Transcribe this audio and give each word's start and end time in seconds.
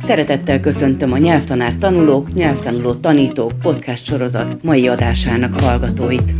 Szeretettel 0.00 0.60
köszöntöm 0.60 1.12
a 1.12 1.18
Nyelvtanár 1.18 1.76
Tanulók, 1.76 2.32
Nyelvtanuló 2.32 2.94
Tanítók 2.94 3.52
podcast 3.62 4.04
sorozat 4.04 4.62
mai 4.62 4.88
adásának 4.88 5.60
hallgatóit. 5.60 6.34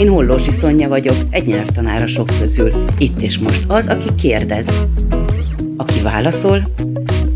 Én 0.00 0.08
Hollósi 0.08 0.50
Szonya 0.50 0.88
vagyok, 0.88 1.16
egy 1.30 1.46
nyelvtanára 1.46 2.06
sok 2.06 2.30
közül. 2.38 2.84
Itt 2.98 3.20
és 3.20 3.38
most 3.38 3.64
az, 3.68 3.88
aki 3.88 4.14
kérdez. 4.14 4.86
Aki 5.76 6.00
válaszol, 6.00 6.74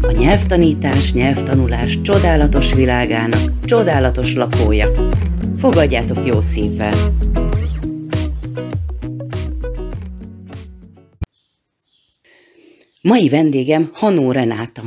a 0.00 0.10
nyelvtanítás, 0.10 1.12
nyelvtanulás 1.12 2.00
csodálatos 2.00 2.74
világának 2.74 3.40
csodálatos 3.62 4.34
lakója. 4.34 4.86
Fogadjátok 5.58 6.26
jó 6.26 6.40
szívvel! 6.40 7.17
Mai 13.08 13.28
vendégem 13.28 13.90
Hanó 13.92 14.32
Renáta. 14.32 14.82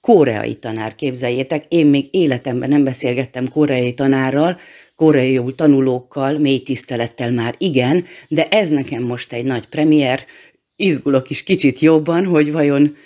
Koreai 0.00 0.54
tanár, 0.54 0.94
képzeljétek, 0.94 1.64
én 1.68 1.86
még 1.86 2.08
életemben 2.10 2.68
nem 2.68 2.84
beszélgettem 2.84 3.48
koreai 3.48 3.94
tanárral, 3.94 4.58
koreai 4.94 5.40
tanulókkal, 5.54 6.38
mély 6.38 6.60
tisztelettel 6.60 7.30
már 7.30 7.54
igen, 7.58 8.04
de 8.28 8.48
ez 8.48 8.70
nekem 8.70 9.02
most 9.02 9.32
egy 9.32 9.44
nagy 9.44 9.66
premier, 9.66 10.24
izgulok 10.76 11.30
is 11.30 11.42
kicsit 11.42 11.78
jobban, 11.78 12.24
hogy 12.24 12.52
vajon 12.52 12.96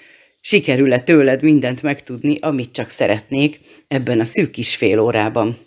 sikerül-e 0.41 1.01
tőled 1.01 1.42
mindent 1.42 1.83
megtudni, 1.83 2.39
amit 2.41 2.73
csak 2.73 2.89
szeretnék 2.89 3.61
ebben 3.89 4.20
a 4.20 4.25
szűk 4.25 4.51
kis 4.51 4.77
fél 4.77 5.01
órában. 5.01 5.59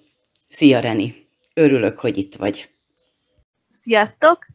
Szia, 0.49 0.79
Reni! 0.79 1.15
Örülök, 1.53 1.99
hogy 1.99 2.17
itt 2.17 2.35
vagy. 2.35 2.69
Sziasztok! 3.81 4.45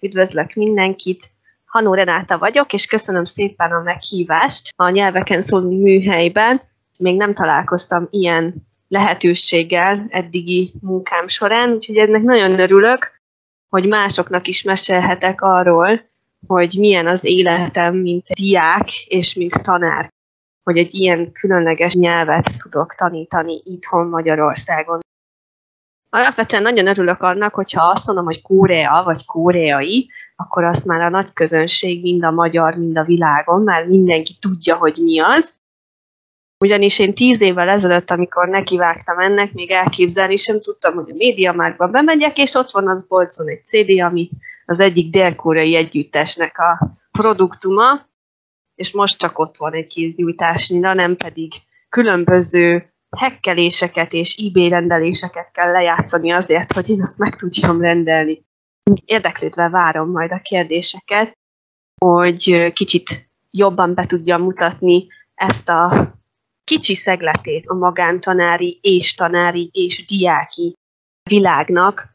Üdvözlök 0.00 0.54
mindenkit! 0.54 1.35
Hanó 1.76 1.94
Renáta 1.94 2.38
vagyok, 2.38 2.72
és 2.72 2.86
köszönöm 2.86 3.24
szépen 3.24 3.72
a 3.72 3.82
meghívást 3.82 4.72
a 4.76 4.88
nyelveken 4.88 5.42
szóló 5.42 5.70
műhelyben. 5.70 6.60
Még 6.98 7.16
nem 7.16 7.34
találkoztam 7.34 8.06
ilyen 8.10 8.54
lehetőséggel 8.88 10.06
eddigi 10.08 10.72
munkám 10.80 11.28
során, 11.28 11.70
úgyhogy 11.70 11.96
ennek 11.96 12.22
nagyon 12.22 12.58
örülök, 12.58 13.20
hogy 13.68 13.86
másoknak 13.86 14.46
is 14.46 14.62
mesélhetek 14.62 15.40
arról, 15.40 16.00
hogy 16.46 16.76
milyen 16.78 17.06
az 17.06 17.24
életem, 17.24 17.96
mint 17.96 18.26
diák 18.26 19.04
és 19.06 19.34
mint 19.34 19.62
tanár, 19.62 20.08
hogy 20.62 20.78
egy 20.78 20.94
ilyen 20.94 21.32
különleges 21.32 21.94
nyelvet 21.94 22.50
tudok 22.62 22.94
tanítani 22.94 23.60
itthon 23.64 24.06
Magyarországon. 24.06 25.00
Alapvetően 26.10 26.62
nagyon 26.62 26.86
örülök 26.86 27.22
annak, 27.22 27.54
hogyha 27.54 27.82
azt 27.84 28.06
mondom, 28.06 28.24
hogy 28.24 28.42
Korea 28.42 29.02
vagy 29.04 29.24
koreai, 29.24 30.10
akkor 30.36 30.64
azt 30.64 30.84
már 30.84 31.00
a 31.00 31.08
nagy 31.08 31.32
közönség, 31.32 32.02
mind 32.02 32.24
a 32.24 32.30
magyar, 32.30 32.74
mind 32.74 32.98
a 32.98 33.04
világon, 33.04 33.62
már 33.62 33.86
mindenki 33.86 34.36
tudja, 34.40 34.76
hogy 34.76 34.96
mi 34.96 35.20
az. 35.20 35.54
Ugyanis 36.58 36.98
én 36.98 37.14
tíz 37.14 37.40
évvel 37.40 37.68
ezelőtt, 37.68 38.10
amikor 38.10 38.48
nekivágtam 38.48 39.18
ennek, 39.18 39.52
még 39.52 39.70
elképzelni 39.70 40.36
sem 40.36 40.60
tudtam, 40.60 40.94
hogy 40.94 41.10
a 41.10 41.16
médiamárkba 41.16 41.88
bemegyek, 41.88 42.38
és 42.38 42.54
ott 42.54 42.70
van 42.70 42.88
az 42.88 43.06
polcon 43.08 43.48
egy 43.48 43.62
CD, 43.66 44.00
ami 44.00 44.30
az 44.66 44.80
egyik 44.80 45.10
dél-koreai 45.10 45.76
együttesnek 45.76 46.58
a 46.58 46.98
produktuma, 47.10 48.08
és 48.74 48.92
most 48.92 49.18
csak 49.18 49.38
ott 49.38 49.56
van 49.56 49.72
egy 49.72 49.86
kéznyújtásnyira, 49.86 50.94
nem 50.94 51.16
pedig 51.16 51.52
különböző 51.88 52.92
hekkeléseket 53.16 54.12
és 54.12 54.36
eBay 54.36 54.68
rendeléseket 54.68 55.50
kell 55.52 55.70
lejátszani 55.70 56.30
azért, 56.32 56.72
hogy 56.72 56.88
én 56.88 57.02
azt 57.02 57.18
meg 57.18 57.36
tudjam 57.36 57.80
rendelni. 57.80 58.44
Érdeklődve 59.04 59.68
várom 59.68 60.10
majd 60.10 60.32
a 60.32 60.40
kérdéseket, 60.42 61.38
hogy 62.00 62.72
kicsit 62.72 63.28
jobban 63.50 63.94
be 63.94 64.04
tudjam 64.04 64.42
mutatni 64.42 65.06
ezt 65.34 65.68
a 65.68 66.14
kicsi 66.64 66.94
szegletét 66.94 67.66
a 67.66 67.74
magántanári 67.74 68.78
és 68.82 69.14
tanári 69.14 69.70
és 69.72 70.04
diáki 70.04 70.74
világnak, 71.30 72.14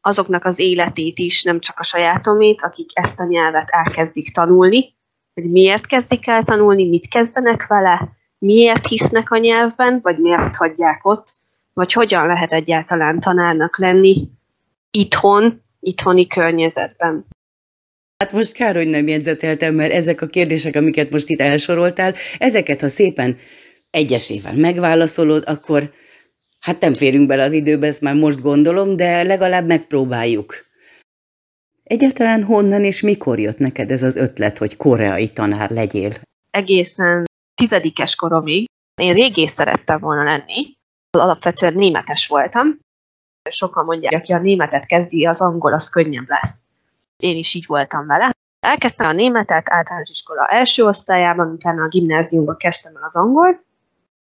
azoknak 0.00 0.44
az 0.44 0.58
életét 0.58 1.18
is, 1.18 1.42
nem 1.42 1.60
csak 1.60 1.78
a 1.78 1.82
sajátomét, 1.82 2.62
akik 2.62 2.90
ezt 2.92 3.20
a 3.20 3.24
nyelvet 3.24 3.68
elkezdik 3.70 4.32
tanulni, 4.32 4.94
hogy 5.34 5.50
miért 5.50 5.86
kezdik 5.86 6.26
el 6.26 6.42
tanulni, 6.42 6.88
mit 6.88 7.08
kezdenek 7.08 7.66
vele, 7.66 8.16
miért 8.42 8.86
hisznek 8.86 9.30
a 9.30 9.38
nyelvben, 9.38 10.00
vagy 10.02 10.18
miért 10.18 10.56
hagyják 10.56 11.06
ott, 11.06 11.32
vagy 11.72 11.92
hogyan 11.92 12.26
lehet 12.26 12.52
egyáltalán 12.52 13.20
tanárnak 13.20 13.78
lenni 13.78 14.28
itthon, 14.90 15.62
itthoni 15.80 16.26
környezetben. 16.26 17.26
Hát 18.18 18.32
most 18.32 18.52
kár, 18.52 18.74
hogy 18.74 18.86
nem 18.86 19.08
jegyzeteltem, 19.08 19.74
mert 19.74 19.92
ezek 19.92 20.20
a 20.20 20.26
kérdések, 20.26 20.76
amiket 20.76 21.10
most 21.10 21.28
itt 21.28 21.40
elsoroltál, 21.40 22.14
ezeket, 22.38 22.80
ha 22.80 22.88
szépen 22.88 23.36
egyesével 23.90 24.54
megválaszolod, 24.54 25.42
akkor 25.46 25.90
hát 26.60 26.80
nem 26.80 26.94
férünk 26.94 27.26
bele 27.26 27.42
az 27.42 27.52
időbe, 27.52 27.86
ezt 27.86 28.00
már 28.00 28.14
most 28.14 28.40
gondolom, 28.40 28.96
de 28.96 29.22
legalább 29.22 29.66
megpróbáljuk. 29.66 30.54
Egyáltalán 31.82 32.42
honnan 32.42 32.84
és 32.84 33.00
mikor 33.00 33.38
jött 33.38 33.58
neked 33.58 33.90
ez 33.90 34.02
az 34.02 34.16
ötlet, 34.16 34.58
hogy 34.58 34.76
koreai 34.76 35.28
tanár 35.28 35.70
legyél? 35.70 36.12
Egészen 36.50 37.30
tizedikes 37.54 38.14
koromig 38.14 38.70
én 39.00 39.12
régész 39.12 39.52
szerettem 39.52 40.00
volna 40.00 40.22
lenni, 40.22 40.76
alapvetően 41.10 41.74
németes 41.74 42.26
voltam. 42.26 42.78
Sokan 43.50 43.84
mondják, 43.84 44.12
aki 44.12 44.32
a 44.32 44.38
németet 44.38 44.86
kezdi, 44.86 45.26
az 45.26 45.40
angol 45.40 45.72
az 45.72 45.88
könnyebb 45.88 46.28
lesz. 46.28 46.62
Én 47.16 47.36
is 47.36 47.54
így 47.54 47.66
voltam 47.66 48.06
vele. 48.06 48.30
Elkezdtem 48.66 49.08
a 49.08 49.12
németet 49.12 49.70
általános 49.70 50.10
iskola 50.10 50.46
első 50.46 50.84
osztályában, 50.84 51.52
utána 51.52 51.82
a 51.82 51.88
gimnáziumban 51.88 52.56
kezdtem 52.56 52.96
el 52.96 53.02
az 53.02 53.16
angol, 53.16 53.64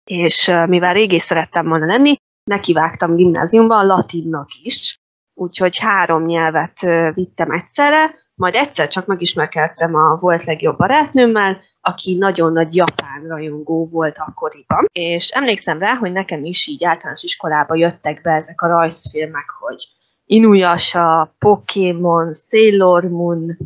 és 0.03 0.51
mivel 0.67 0.93
régész 0.93 1.25
szerettem 1.25 1.67
volna 1.67 1.85
lenni, 1.85 2.15
nekivágtam 2.43 3.15
gimnáziumban 3.15 3.85
latinnak 3.85 4.49
is, 4.61 4.95
úgyhogy 5.33 5.77
három 5.77 6.25
nyelvet 6.25 6.79
vittem 7.13 7.51
egyszerre, 7.51 8.15
majd 8.35 8.55
egyszer 8.55 8.87
csak 8.87 9.05
megismerkedtem 9.05 9.95
a 9.95 10.15
volt 10.15 10.43
legjobb 10.43 10.77
barátnőmmel, 10.77 11.61
aki 11.81 12.17
nagyon 12.17 12.51
nagy 12.51 12.75
japán 12.75 13.27
rajongó 13.27 13.87
volt 13.87 14.17
akkoriban, 14.17 14.85
és 14.91 15.29
emlékszem 15.29 15.79
rá, 15.79 15.93
hogy 15.93 16.11
nekem 16.11 16.45
is 16.45 16.67
így 16.67 16.83
általános 16.83 17.23
iskolába 17.23 17.75
jöttek 17.75 18.21
be 18.21 18.31
ezek 18.31 18.61
a 18.61 18.67
rajzfilmek, 18.67 19.49
hogy 19.59 19.87
Inuyasha, 20.25 21.35
Pokémon, 21.39 22.33
Sailor 22.33 23.03
Moon, 23.03 23.57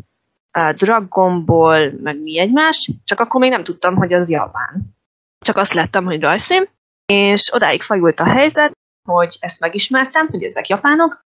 Dragon 0.76 1.46
Ball, 1.46 1.92
meg 2.02 2.22
mi 2.22 2.40
egymás, 2.40 2.92
csak 3.04 3.20
akkor 3.20 3.42
még 3.42 3.50
nem 3.50 3.64
tudtam, 3.64 3.96
hogy 3.96 4.14
az 4.14 4.30
japán. 4.30 4.96
Csak 5.40 5.58
azt 5.58 5.74
láttam, 5.74 6.06
hogy 6.06 6.22
rajzfilm, 6.22 6.64
és 7.06 7.54
odáig 7.54 7.82
fajult 7.82 8.20
a 8.20 8.24
helyzet, 8.24 8.72
hogy 9.10 9.38
ezt 9.40 9.60
megismertem, 9.60 10.28
hogy 10.28 10.44
ezek 10.44 10.68
japánok, 10.68 11.26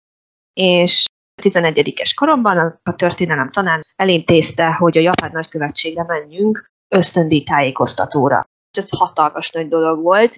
és 0.52 1.04
11-es 1.42 2.10
koromban 2.14 2.80
a 2.82 2.94
történelem 2.94 3.50
tanár 3.50 3.80
elintézte, 3.96 4.72
hogy 4.72 4.98
a 4.98 5.00
japán 5.00 5.30
nagykövetségre 5.32 6.04
menjünk 6.04 6.72
ösztöndi 6.94 7.42
tájékoztatóra. 7.42 8.48
És 8.70 8.78
ez 8.78 8.98
hatalmas 8.98 9.50
nagy 9.50 9.68
dolog 9.68 10.02
volt, 10.02 10.36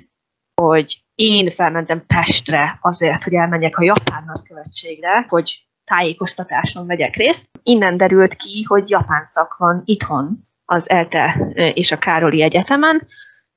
hogy 0.62 0.96
én 1.14 1.50
felmentem 1.50 2.06
Pestre 2.06 2.78
azért, 2.80 3.24
hogy 3.24 3.34
elmenjek 3.34 3.76
a 3.76 3.84
japán 3.84 4.24
nagykövetségre, 4.26 5.26
hogy 5.28 5.66
tájékoztatáson 5.84 6.86
vegyek 6.86 7.16
részt. 7.16 7.48
Innen 7.62 7.96
derült 7.96 8.34
ki, 8.34 8.62
hogy 8.62 8.90
japán 8.90 9.26
szak 9.26 9.56
van 9.56 9.82
itthon 9.84 10.48
az 10.64 10.90
ELTE 10.90 11.52
és 11.74 11.92
a 11.92 11.98
Károli 11.98 12.42
Egyetemen, 12.42 13.08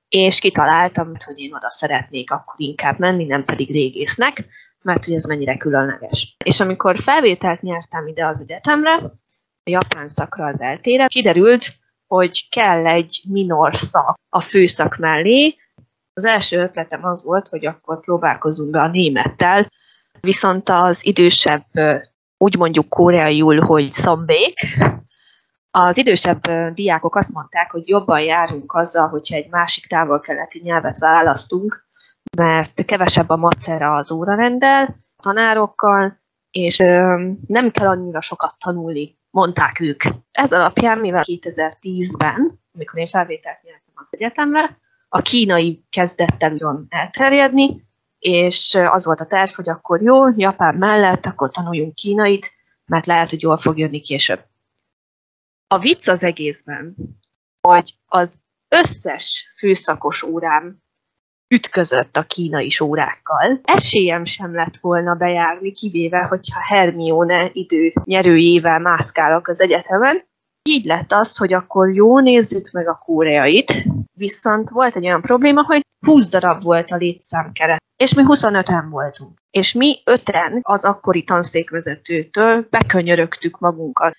és 0.10 0.40
kitaláltam, 0.40 1.12
hogy 1.26 1.40
én 1.40 1.54
oda 1.54 1.70
szeretnék 1.70 2.31
akkor 2.31 2.56
inkább 2.58 3.00
menni, 3.00 3.26
nem 3.26 3.46
pedig 3.46 3.72
régésznek, 3.72 4.46
mert 4.81 5.06
hogy 5.06 5.14
ez 5.14 5.24
mennyire 5.24 5.58
különleges. 5.58 6.36
És 6.44 6.60
amikor 6.60 7.00
felvételt 7.00 7.62
nyertem 7.62 8.08
ide 8.08 8.26
az 8.26 8.42
egyetemre, 8.42 8.94
a 9.64 9.70
japán 9.70 10.10
szakra 10.10 10.46
az 10.46 10.62
eltére, 10.62 11.08
kiderült, 11.08 11.78
hogy 12.09 12.50
kell 12.50 12.88
egy 12.88 13.21
minor 13.29 13.75
szak 13.75 14.19
a 14.29 14.39
főszak 14.39 14.97
mellé. 14.97 15.56
Az 16.13 16.25
első 16.25 16.61
ötletem 16.61 17.06
az 17.06 17.23
volt, 17.23 17.47
hogy 17.47 17.65
akkor 17.65 18.00
próbálkozunk 18.00 18.69
be 18.69 18.81
a 18.81 18.88
némettel, 18.88 19.71
viszont 20.19 20.69
az 20.69 21.06
idősebb, 21.06 21.65
úgy 22.38 22.57
mondjuk 22.57 22.89
koreaiul, 22.89 23.59
hogy 23.59 23.91
szambék, 23.91 24.59
az 25.71 25.97
idősebb 25.97 26.41
diákok 26.73 27.15
azt 27.15 27.33
mondták, 27.33 27.71
hogy 27.71 27.88
jobban 27.88 28.21
járunk 28.21 28.73
azzal, 28.73 29.07
hogyha 29.07 29.35
egy 29.35 29.50
másik 29.50 29.88
távol-keleti 29.88 30.61
nyelvet 30.63 30.97
választunk, 30.97 31.88
mert 32.38 32.85
kevesebb 32.85 33.29
a 33.29 33.35
macera 33.35 33.91
az 33.91 34.11
órarendel, 34.11 34.95
tanárokkal, 35.21 36.19
és 36.51 36.77
nem 37.47 37.71
kell 37.71 37.88
annyira 37.88 38.21
sokat 38.21 38.56
tanulni, 38.57 39.19
mondták 39.30 39.80
ők. 39.80 40.04
Ez 40.31 40.52
alapján, 40.52 40.98
mivel 40.98 41.24
2010-ben, 41.26 42.60
amikor 42.74 43.00
én 43.00 43.08
felvételt 43.08 43.62
nyertem 43.62 43.94
az 43.94 44.08
egyetemre, 44.10 44.78
a 45.10 45.22
kínai 45.22 45.84
kezdett 45.90 46.44
el 46.44 46.50
nagyon 46.50 46.86
elterjedni, 46.90 47.88
és 48.20 48.76
az 48.76 49.06
volt 49.06 49.20
a 49.20 49.26
terv, 49.26 49.52
hogy 49.52 49.70
akkor 49.70 50.02
jó, 50.02 50.28
Japán 50.36 50.76
mellett, 50.76 51.26
akkor 51.26 51.52
tanuljunk 51.52 51.96
kínait, 51.96 52.52
mert 52.86 53.06
lehet, 53.06 53.30
hogy 53.30 53.42
jól 53.42 53.58
fog 53.58 53.78
jönni 53.78 54.00
később. 54.00 54.46
A 55.68 55.80
vicc 55.80 56.08
az 56.08 56.24
egészben, 56.24 56.96
hogy 57.68 57.94
az 58.06 58.40
összes 58.68 59.54
főszakos 59.58 60.24
órám 60.24 60.81
ütközött 61.50 62.18
a 62.18 62.24
kínai 62.24 62.69
órákkal. 62.84 63.60
Esélyem 63.63 64.25
sem 64.25 64.56
lett 64.56 64.78
volna 64.78 65.13
bejárni, 65.13 65.72
kivéve, 65.72 66.19
hogyha 66.19 66.60
Hermione 66.62 67.50
idő 67.54 67.94
nyerőjével 68.04 68.80
mászkálok 68.80 69.48
az 69.48 69.62
egyetemen. 69.62 70.28
Így 70.69 70.86
lett 70.86 71.12
az, 71.12 71.38
hogy 71.38 71.54
akkor 71.54 71.94
jó, 71.94 72.19
nézzük 72.19 72.72
meg 72.72 72.88
a 72.88 73.01
koreait, 73.06 73.86
viszont 74.13 74.69
volt 74.69 74.96
egy 74.96 75.06
olyan 75.06 75.22
probléma, 75.22 75.63
hogy 75.63 75.81
20 76.06 76.30
darab 76.30 76.62
volt 76.63 76.92
a 76.92 76.96
létszámkeret, 76.96 77.84
és 77.95 78.13
mi 78.13 78.24
25-en 78.25 78.86
voltunk. 78.90 79.40
És 79.52 79.74
mi 79.74 80.02
öten 80.06 80.60
az 80.62 80.84
akkori 80.86 81.24
tanszékvezetőtől 81.24 82.68
bekönyörögtük 82.69 83.60
magunkat. 83.60 84.18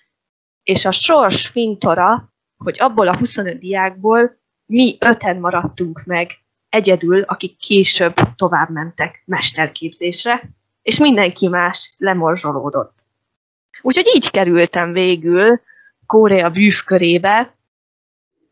És 0.63 0.85
a 0.85 0.91
sors 0.91 1.47
fintora, 1.47 2.33
hogy 2.63 2.75
abból 2.79 3.07
a 3.07 3.17
25 3.17 3.59
diákból 3.59 4.39
mi 4.65 4.97
öten 4.99 5.39
maradtunk 5.39 6.03
meg 6.05 6.40
egyedül, 6.71 7.21
akik 7.21 7.57
később 7.57 8.13
tovább 8.35 8.69
mentek 8.69 9.21
mesterképzésre, 9.25 10.49
és 10.81 10.97
mindenki 10.97 11.47
más 11.47 11.95
lemorzsolódott. 11.97 12.93
Úgyhogy 13.81 14.11
így 14.15 14.31
kerültem 14.31 14.93
végül 14.93 15.61
Korea 16.05 16.49
bűvkörébe. 16.49 17.55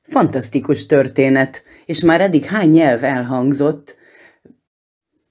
Fantasztikus 0.02 0.86
történet, 0.86 1.64
és 1.86 2.04
már 2.04 2.22
eddig 2.22 2.46
hány 2.46 2.70
nyelv 2.70 3.04
elhangzott? 3.04 3.96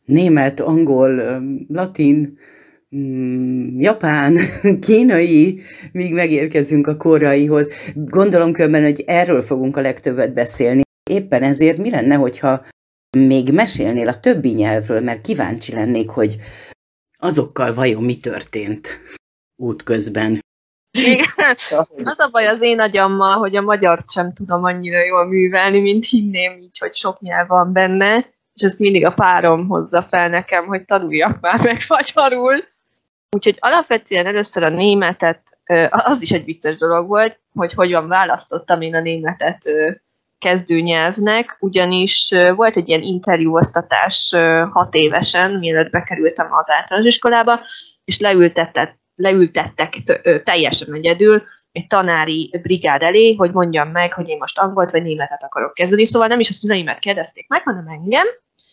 Német, 0.04 0.60
angol, 0.60 1.40
latin, 1.68 2.38
mm, 2.96 3.80
japán, 3.80 4.38
kínai, 4.86 5.60
míg 5.92 6.14
megérkezünk 6.14 6.86
a 6.86 6.96
koraihoz. 6.96 7.70
Gondolom 7.94 8.52
különben, 8.52 8.82
hogy 8.82 9.04
erről 9.06 9.42
fogunk 9.42 9.76
a 9.76 9.80
legtöbbet 9.80 10.32
beszélni. 10.32 10.82
Éppen 11.10 11.42
ezért 11.42 11.78
mi 11.78 11.90
lenne, 11.90 12.14
hogyha 12.14 12.64
még 13.16 13.52
mesélnél 13.52 14.08
a 14.08 14.20
többi 14.20 14.52
nyelvről, 14.52 15.00
mert 15.00 15.20
kíváncsi 15.20 15.74
lennék, 15.74 16.10
hogy 16.10 16.36
azokkal 17.18 17.72
vajon 17.72 18.02
mi 18.02 18.16
történt 18.16 19.00
útközben. 19.56 20.40
Igen. 20.98 21.56
Az 22.04 22.18
a 22.18 22.28
baj 22.30 22.46
az 22.46 22.60
én 22.60 22.80
agyammal, 22.80 23.38
hogy 23.38 23.56
a 23.56 23.60
magyart 23.60 24.10
sem 24.10 24.32
tudom 24.32 24.64
annyira 24.64 25.04
jól 25.04 25.26
művelni, 25.26 25.80
mint 25.80 26.06
hinném 26.06 26.58
így, 26.58 26.78
hogy 26.78 26.94
sok 26.94 27.20
nyelv 27.20 27.48
van 27.48 27.72
benne, 27.72 28.16
és 28.52 28.62
ezt 28.62 28.78
mindig 28.78 29.04
a 29.04 29.14
párom 29.14 29.68
hozza 29.68 30.02
fel 30.02 30.28
nekem, 30.28 30.66
hogy 30.66 30.84
tanuljak 30.84 31.40
már 31.40 31.62
meg 31.62 31.76
magyarul. 31.88 32.64
Úgyhogy 33.36 33.56
alapvetően 33.58 34.26
először 34.26 34.62
a 34.62 34.68
németet, 34.68 35.58
az 35.88 36.22
is 36.22 36.30
egy 36.30 36.44
vicces 36.44 36.76
dolog 36.76 37.06
volt, 37.06 37.40
hogy 37.54 37.72
hogyan 37.72 38.08
választottam 38.08 38.80
én 38.80 38.94
a 38.94 39.00
németet 39.00 39.58
kezdőnyelvnek, 40.38 41.56
ugyanis 41.60 42.34
volt 42.56 42.76
egy 42.76 42.88
ilyen 42.88 43.02
interjúoztatás 43.02 44.34
hat 44.70 44.94
évesen, 44.94 45.52
mielőtt 45.52 45.90
bekerültem 45.90 46.46
az 46.50 46.66
általános 46.70 47.08
iskolába, 47.08 47.60
és 48.04 48.18
leültettek, 48.18 48.98
leültettek 49.14 50.02
teljesen 50.44 50.94
egyedül 50.94 51.42
egy 51.72 51.86
tanári 51.86 52.58
brigád 52.62 53.02
elé, 53.02 53.34
hogy 53.34 53.52
mondjam 53.52 53.88
meg, 53.88 54.12
hogy 54.12 54.28
én 54.28 54.36
most 54.38 54.58
angolt 54.58 54.90
vagy 54.90 55.02
németet 55.02 55.42
akarok 55.42 55.74
kezdeni. 55.74 56.04
Szóval 56.04 56.28
nem 56.28 56.40
is 56.40 56.48
a 56.48 56.52
szüleimet 56.52 56.98
kérdezték 56.98 57.48
meg, 57.48 57.62
hanem 57.62 57.88
engem. 57.88 58.26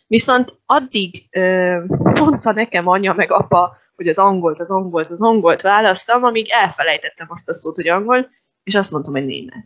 Viszont 0.08 0.60
addig 0.66 1.28
ö, 1.32 1.78
mondta 2.20 2.52
nekem 2.52 2.88
anya 2.88 3.14
meg 3.14 3.32
apa, 3.32 3.78
hogy 3.96 4.08
az 4.08 4.18
angolt, 4.18 4.60
az 4.60 4.72
angolt, 4.72 5.10
az 5.10 5.22
angolt 5.22 5.62
választam, 5.62 6.24
amíg 6.24 6.50
elfelejtettem 6.50 7.28
azt 7.30 7.50
a 7.50 7.54
szót, 7.54 7.76
hogy 7.76 7.88
angol, 7.88 8.28
és 8.64 8.76
azt 8.76 8.92
mondtam, 8.92 9.14
hogy 9.14 9.26
német. 9.26 9.66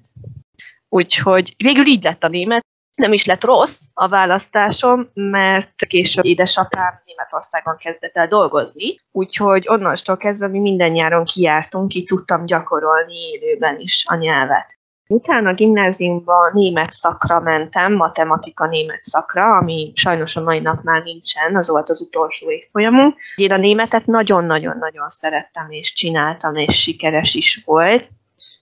Úgyhogy 0.89 1.53
végül 1.57 1.87
így 1.87 2.03
lett 2.03 2.23
a 2.23 2.27
német. 2.27 2.65
Nem 2.95 3.13
is 3.13 3.25
lett 3.25 3.43
rossz 3.43 3.81
a 3.93 4.07
választásom, 4.07 5.09
mert 5.13 5.85
később 5.85 6.25
édesapám 6.25 7.01
Németországban 7.05 7.77
kezdett 7.77 8.15
el 8.15 8.27
dolgozni, 8.27 8.99
úgyhogy 9.11 9.65
onnantól 9.67 10.17
kezdve 10.17 10.47
mi 10.47 10.59
minden 10.59 10.91
nyáron 10.91 11.25
kijártunk, 11.25 11.87
ki 11.87 12.03
tudtam 12.03 12.45
gyakorolni 12.45 13.15
élőben 13.15 13.79
is 13.79 14.05
a 14.07 14.15
nyelvet. 14.15 14.77
Utána 15.11 15.49
a 15.49 15.53
gimnáziumban 15.53 16.51
német 16.53 16.91
szakra 16.91 17.39
mentem, 17.39 17.93
matematika 17.93 18.67
német 18.67 19.01
szakra, 19.01 19.57
ami 19.57 19.91
sajnos 19.95 20.35
a 20.35 20.43
mai 20.43 20.59
nap 20.59 20.83
már 20.83 21.03
nincsen, 21.03 21.55
az 21.55 21.69
volt 21.69 21.89
az 21.89 22.01
utolsó 22.01 22.51
évfolyamunk. 22.51 23.15
Én 23.35 23.51
a 23.51 23.57
németet 23.57 24.05
nagyon-nagyon-nagyon 24.05 25.09
szerettem, 25.09 25.71
és 25.71 25.93
csináltam, 25.93 26.55
és 26.55 26.81
sikeres 26.81 27.33
is 27.33 27.61
volt 27.65 28.09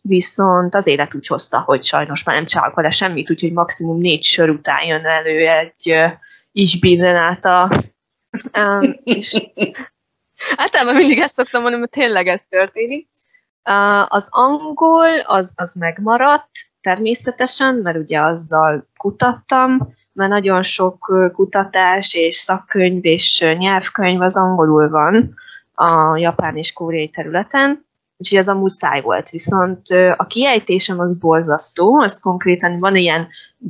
viszont 0.02 0.76
az 0.76 0.88
élet 0.88 1.16
úgy 1.16 1.28
hozta, 1.28 1.60
hogy 1.60 1.84
sajnos 1.84 2.24
már 2.24 2.36
nem 2.36 2.46
csinálok 2.46 2.76
vele 2.76 2.90
semmit, 2.90 3.32
úgyhogy 3.32 3.52
maximum 3.52 4.00
négy 4.00 4.24
sör 4.24 4.50
után 4.50 4.84
jön 4.84 5.06
elő 5.06 5.48
egy 5.48 5.92
uh, 5.92 6.12
isbirrenáta. 6.52 7.72
Um, 8.60 9.00
és 9.04 9.44
általában 10.56 10.96
mindig 10.96 11.20
ezt 11.20 11.34
szoktam 11.34 11.62
mondani, 11.62 11.82
mert 11.82 11.94
tényleg 11.94 12.28
ez 12.28 12.42
történik. 12.50 13.10
Uh, 13.70 14.06
az 14.08 14.28
angol 14.30 15.20
az, 15.20 15.54
az 15.56 15.74
megmaradt 15.74 16.50
természetesen, 16.82 17.76
mert 17.76 17.98
ugye 17.98 18.22
azzal 18.22 18.88
kutattam, 18.98 19.94
mert 20.14 20.30
nagyon 20.30 20.64
sok 20.64 21.32
kutatás 21.34 22.14
és 22.14 22.36
szakkönyv 22.36 23.06
és 23.06 23.40
nyelvkönyv 23.58 24.22
az 24.22 24.38
angolul 24.38 24.90
van 24.90 25.36
a 25.74 26.18
japán 26.18 26.58
és 26.58 26.74
koreai 26.74 27.10
területen, 27.10 27.87
úgyhogy 28.18 28.38
az 28.38 28.48
a 28.48 28.56
muszáj 28.56 29.02
volt. 29.02 29.30
Viszont 29.30 29.81
a 30.18 30.25
kiejtésem 30.28 31.00
az 31.00 31.18
borzasztó, 31.18 32.00
az 32.00 32.19
konkrétan 32.19 32.80
van 32.80 32.96
ilyen 32.96 33.28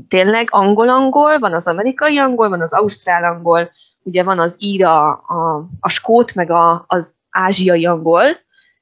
tényleg 0.07 0.47
angol-angol, 0.51 1.39
van 1.39 1.53
az 1.53 1.67
amerikai 1.67 2.17
angol, 2.17 2.49
van 2.49 2.61
az 2.61 2.73
ausztrál 2.73 3.23
angol, 3.23 3.71
ugye 4.03 4.23
van 4.23 4.39
az 4.39 4.55
íra, 4.59 5.11
a, 5.11 5.69
a 5.79 5.89
skót, 5.89 6.35
meg 6.35 6.51
a, 6.51 6.83
az 6.87 7.15
ázsiai 7.29 7.85
angol, 7.85 8.23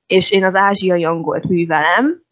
és 0.07 0.31
én 0.31 0.43
az 0.43 0.55
ázsiai 0.55 1.05
angolt 1.05 1.43
művelem, 1.43 2.23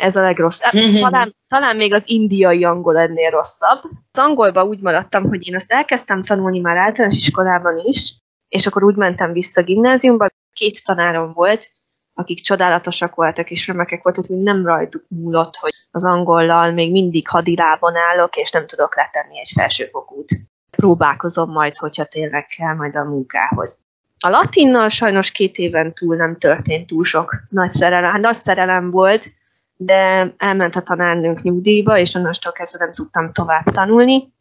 ez 0.00 0.16
a 0.16 0.22
legrosszabb. 0.22 0.72
Talán, 1.00 1.36
talán 1.48 1.76
még 1.76 1.92
az 1.92 2.02
indiai 2.06 2.64
angol 2.64 2.98
ennél 2.98 3.30
rosszabb. 3.30 3.80
Az 4.12 4.18
angolba 4.18 4.64
úgy 4.64 4.80
maradtam, 4.80 5.28
hogy 5.28 5.46
én 5.46 5.54
azt 5.54 5.72
elkezdtem 5.72 6.22
tanulni 6.22 6.60
már 6.60 6.76
általános 6.76 7.16
iskolában 7.16 7.80
is, 7.84 8.14
és 8.48 8.66
akkor 8.66 8.84
úgy 8.84 8.94
mentem 8.94 9.32
vissza 9.32 9.60
a 9.60 9.64
gimnáziumba, 9.64 10.28
két 10.52 10.84
tanárom 10.84 11.32
volt, 11.32 11.70
akik 12.14 12.40
csodálatosak 12.40 13.14
voltak 13.14 13.50
és 13.50 13.66
remekek 13.66 14.02
voltak, 14.02 14.26
hogy 14.26 14.42
nem 14.42 14.66
rajtuk 14.66 15.04
múlott, 15.08 15.56
hogy 15.56 15.72
az 15.90 16.04
angollal 16.04 16.70
még 16.70 16.92
mindig 16.92 17.28
hadilában 17.28 17.96
állok, 17.96 18.36
és 18.36 18.50
nem 18.50 18.66
tudok 18.66 18.96
letenni 18.96 19.38
egy 19.38 19.50
felsőfokút. 19.54 20.40
Próbálkozom 20.70 21.50
majd, 21.50 21.76
hogyha 21.76 22.04
tényleg 22.04 22.46
kell 22.46 22.74
majd 22.74 22.96
a 22.96 23.04
munkához. 23.04 23.84
A 24.18 24.28
latinnal 24.28 24.88
sajnos 24.88 25.30
két 25.30 25.56
éven 25.56 25.94
túl 25.94 26.16
nem 26.16 26.38
történt 26.38 26.86
túl 26.86 27.04
sok 27.04 27.42
nagy 27.48 27.70
szerelem, 27.70 28.20
nagy 28.20 28.34
szerelem 28.34 28.90
volt, 28.90 29.26
de 29.76 30.34
elment 30.36 30.76
a 30.76 30.82
tanárnőnk 30.82 31.42
nyugdíjba, 31.42 31.98
és 31.98 32.14
onnantól 32.14 32.52
kezdve 32.52 32.84
nem 32.84 32.94
tudtam 32.94 33.32
tovább 33.32 33.64
tanulni. 33.64 34.32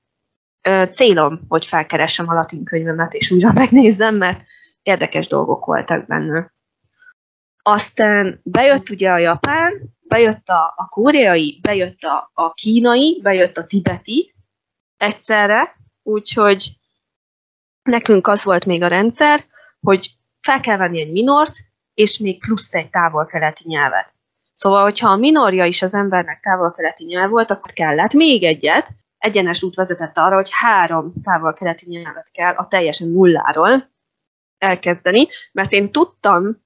Célom, 0.89 1.39
hogy 1.47 1.65
felkeressem 1.65 2.29
a 2.29 2.33
latin 2.33 2.63
könyvemet, 2.63 3.13
és 3.13 3.31
újra 3.31 3.51
megnézzem, 3.53 4.15
mert 4.15 4.43
érdekes 4.81 5.27
dolgok 5.27 5.65
voltak 5.65 6.07
benne. 6.07 6.51
Aztán 7.63 8.39
bejött 8.43 8.89
ugye 8.89 9.11
a 9.11 9.17
japán, 9.17 9.73
bejött 10.01 10.47
a, 10.47 10.73
a 10.75 10.87
koreai, 10.87 11.59
bejött 11.61 12.01
a, 12.01 12.31
a 12.33 12.53
kínai, 12.53 13.19
bejött 13.23 13.57
a 13.57 13.65
tibeti 13.65 14.33
egyszerre, 14.97 15.75
úgyhogy 16.03 16.71
nekünk 17.83 18.27
az 18.27 18.43
volt 18.43 18.65
még 18.65 18.83
a 18.83 18.87
rendszer, 18.87 19.45
hogy 19.81 20.09
fel 20.41 20.59
kell 20.59 20.77
venni 20.77 21.01
egy 21.01 21.11
minort, 21.11 21.55
és 21.93 22.17
még 22.17 22.39
plusz 22.39 22.73
egy 22.73 22.89
távol-keleti 22.89 23.63
nyelvet. 23.67 24.13
Szóval, 24.53 24.83
hogyha 24.83 25.09
a 25.09 25.15
minorja 25.15 25.65
is 25.65 25.81
az 25.81 25.93
embernek 25.93 26.41
távol-keleti 26.41 27.05
nyelv 27.05 27.29
volt, 27.29 27.51
akkor 27.51 27.71
kellett 27.71 28.13
még 28.13 28.43
egyet, 28.43 28.87
egyenes 29.17 29.63
út 29.63 29.75
vezetett 29.75 30.17
arra, 30.17 30.35
hogy 30.35 30.49
három 30.51 31.13
távol-keleti 31.23 31.85
nyelvet 31.89 32.31
kell 32.31 32.53
a 32.53 32.67
teljesen 32.67 33.07
nulláról 33.07 33.89
elkezdeni, 34.57 35.27
mert 35.51 35.71
én 35.71 35.91
tudtam 35.91 36.63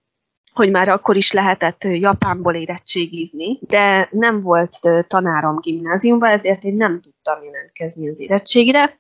hogy 0.55 0.71
már 0.71 0.88
akkor 0.88 1.15
is 1.15 1.31
lehetett 1.31 1.83
Japánból 1.83 2.55
érettségizni, 2.55 3.59
de 3.62 4.07
nem 4.12 4.41
volt 4.41 4.79
tanárom 5.07 5.59
gimnáziumban, 5.59 6.29
ezért 6.29 6.63
én 6.63 6.75
nem 6.75 7.01
tudtam 7.01 7.43
jelentkezni 7.43 8.09
az 8.09 8.19
érettségre, 8.19 9.00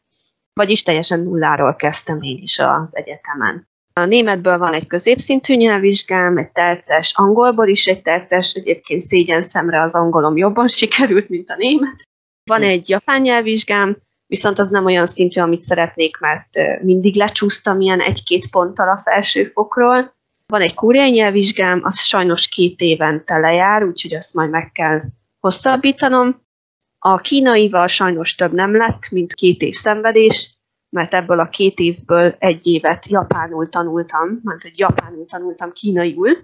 vagyis 0.53 0.83
teljesen 0.83 1.19
nulláról 1.19 1.75
kezdtem 1.75 2.21
én 2.21 2.37
is 2.41 2.59
az 2.59 2.95
egyetemen. 2.95 3.67
A 3.93 4.05
németből 4.05 4.57
van 4.57 4.73
egy 4.73 4.87
középszintű 4.87 5.55
nyelvvizsgám, 5.55 6.37
egy 6.37 6.51
terces, 6.51 7.13
angolból 7.15 7.67
is 7.67 7.85
egy 7.85 8.01
terces, 8.01 8.53
egyébként 8.53 9.01
szégyen 9.01 9.41
szemre 9.41 9.81
az 9.81 9.95
angolom 9.95 10.37
jobban 10.37 10.67
sikerült, 10.79 11.29
mint 11.29 11.49
a 11.49 11.55
német. 11.55 12.03
Van 12.43 12.61
egy 12.61 12.89
japán 12.89 13.21
nyelvvizsgám, 13.21 13.97
viszont 14.27 14.59
az 14.59 14.69
nem 14.69 14.85
olyan 14.85 15.05
szintű, 15.05 15.41
amit 15.41 15.61
szeretnék, 15.61 16.17
mert 16.17 16.81
mindig 16.81 17.15
lecsúsztam 17.15 17.81
ilyen 17.81 17.99
egy-két 18.01 18.49
ponttal 18.49 18.89
a 18.89 18.97
felsőfokról, 18.97 20.14
van 20.47 20.61
egy 20.61 20.73
koreai 20.73 21.11
nyelvvizsgám, 21.11 21.81
az 21.83 21.99
sajnos 21.99 22.47
két 22.47 22.81
évente 22.81 23.37
lejár, 23.37 23.83
úgyhogy 23.83 24.13
azt 24.13 24.33
majd 24.33 24.49
meg 24.49 24.71
kell 24.71 25.01
hosszabbítanom. 25.39 26.43
A 26.99 27.17
kínaival 27.17 27.87
sajnos 27.87 28.35
több 28.35 28.53
nem 28.53 28.75
lett, 28.75 29.09
mint 29.11 29.33
két 29.33 29.61
év 29.61 29.73
szenvedés, 29.73 30.59
mert 30.89 31.13
ebből 31.13 31.39
a 31.39 31.49
két 31.49 31.79
évből 31.79 32.35
egy 32.39 32.67
évet 32.67 33.07
japánul 33.07 33.69
tanultam, 33.69 34.39
mert 34.43 34.61
hogy 34.61 34.79
japánul 34.79 35.25
tanultam 35.25 35.71
kínaiul, 35.71 36.41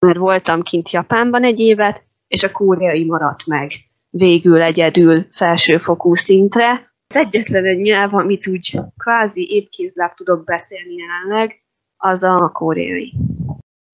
mert 0.00 0.18
voltam 0.18 0.62
kint 0.62 0.90
Japánban 0.90 1.44
egy 1.44 1.60
évet, 1.60 2.04
és 2.28 2.42
a 2.42 2.52
koreai 2.52 3.04
maradt 3.04 3.46
meg 3.46 3.72
végül 4.10 4.62
egyedül 4.62 5.26
felsőfokú 5.30 6.14
szintre. 6.14 6.94
Az 7.06 7.16
egyetlen 7.16 7.64
egy 7.64 7.80
nyelv, 7.80 8.14
amit 8.14 8.46
úgy 8.46 8.78
kvázi 8.96 9.50
épkézláb 9.50 10.14
tudok 10.14 10.44
beszélni 10.44 10.94
jelenleg, 10.94 11.61
az 12.02 12.22
a 12.22 12.50
koreai. 12.52 13.14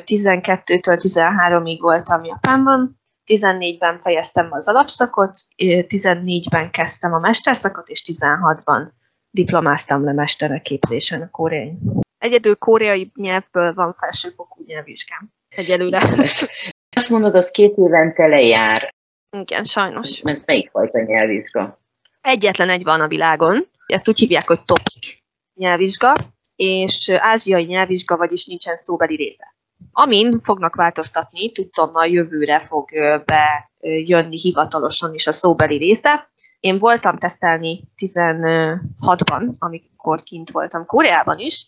12-től 0.04 0.98
13-ig 1.02 1.78
voltam 1.80 2.24
Japánban, 2.24 3.00
14-ben 3.26 4.00
fejeztem 4.02 4.48
az 4.50 4.68
alapszakot, 4.68 5.38
14-ben 5.56 6.70
kezdtem 6.70 7.12
a 7.12 7.18
mesterszakot, 7.18 7.88
és 7.88 8.02
16-ban 8.06 8.88
diplomáztam 9.30 10.04
le 10.04 10.12
mesterképzésen 10.12 11.22
a 11.22 11.30
koreai. 11.30 11.78
Egyedül 12.18 12.56
koreai 12.56 13.12
nyelvből 13.14 13.74
van 13.74 13.94
felsőfokú 13.94 14.64
nyelvvizsgám. 14.66 15.32
Egyelőre. 15.48 16.00
Azt 16.96 17.10
mondod, 17.10 17.34
az 17.34 17.50
két 17.50 17.76
évente 17.76 18.26
lejár. 18.26 18.94
Igen, 19.36 19.64
sajnos. 19.64 20.20
Mert 20.22 20.46
melyik 20.46 20.70
fajta 20.70 20.98
nyelvvizsga? 20.98 21.80
Egyetlen 22.20 22.68
egy 22.68 22.82
van 22.82 23.00
a 23.00 23.08
világon. 23.08 23.68
Ezt 23.86 24.08
úgy 24.08 24.18
hívják, 24.18 24.46
hogy 24.46 24.64
topik 24.64 25.22
nyelvvizsga, 25.54 26.36
és 26.58 27.08
ázsiai 27.08 27.64
nyelvvizsga, 27.64 28.16
vagyis 28.16 28.46
nincsen 28.46 28.76
szóbeli 28.76 29.16
része. 29.16 29.54
Amin 29.92 30.40
fognak 30.42 30.74
változtatni, 30.74 31.52
tudtam, 31.52 31.90
a 31.92 32.04
jövőre 32.04 32.60
fog 32.60 32.88
bejönni 33.24 34.38
hivatalosan 34.38 35.14
is 35.14 35.26
a 35.26 35.32
szóbeli 35.32 35.76
része. 35.76 36.30
Én 36.60 36.78
voltam 36.78 37.18
tesztelni 37.18 37.84
16-ban, 37.96 39.58
amikor 39.58 40.22
kint 40.22 40.50
voltam 40.50 40.86
Koreában 40.86 41.38
is, 41.38 41.66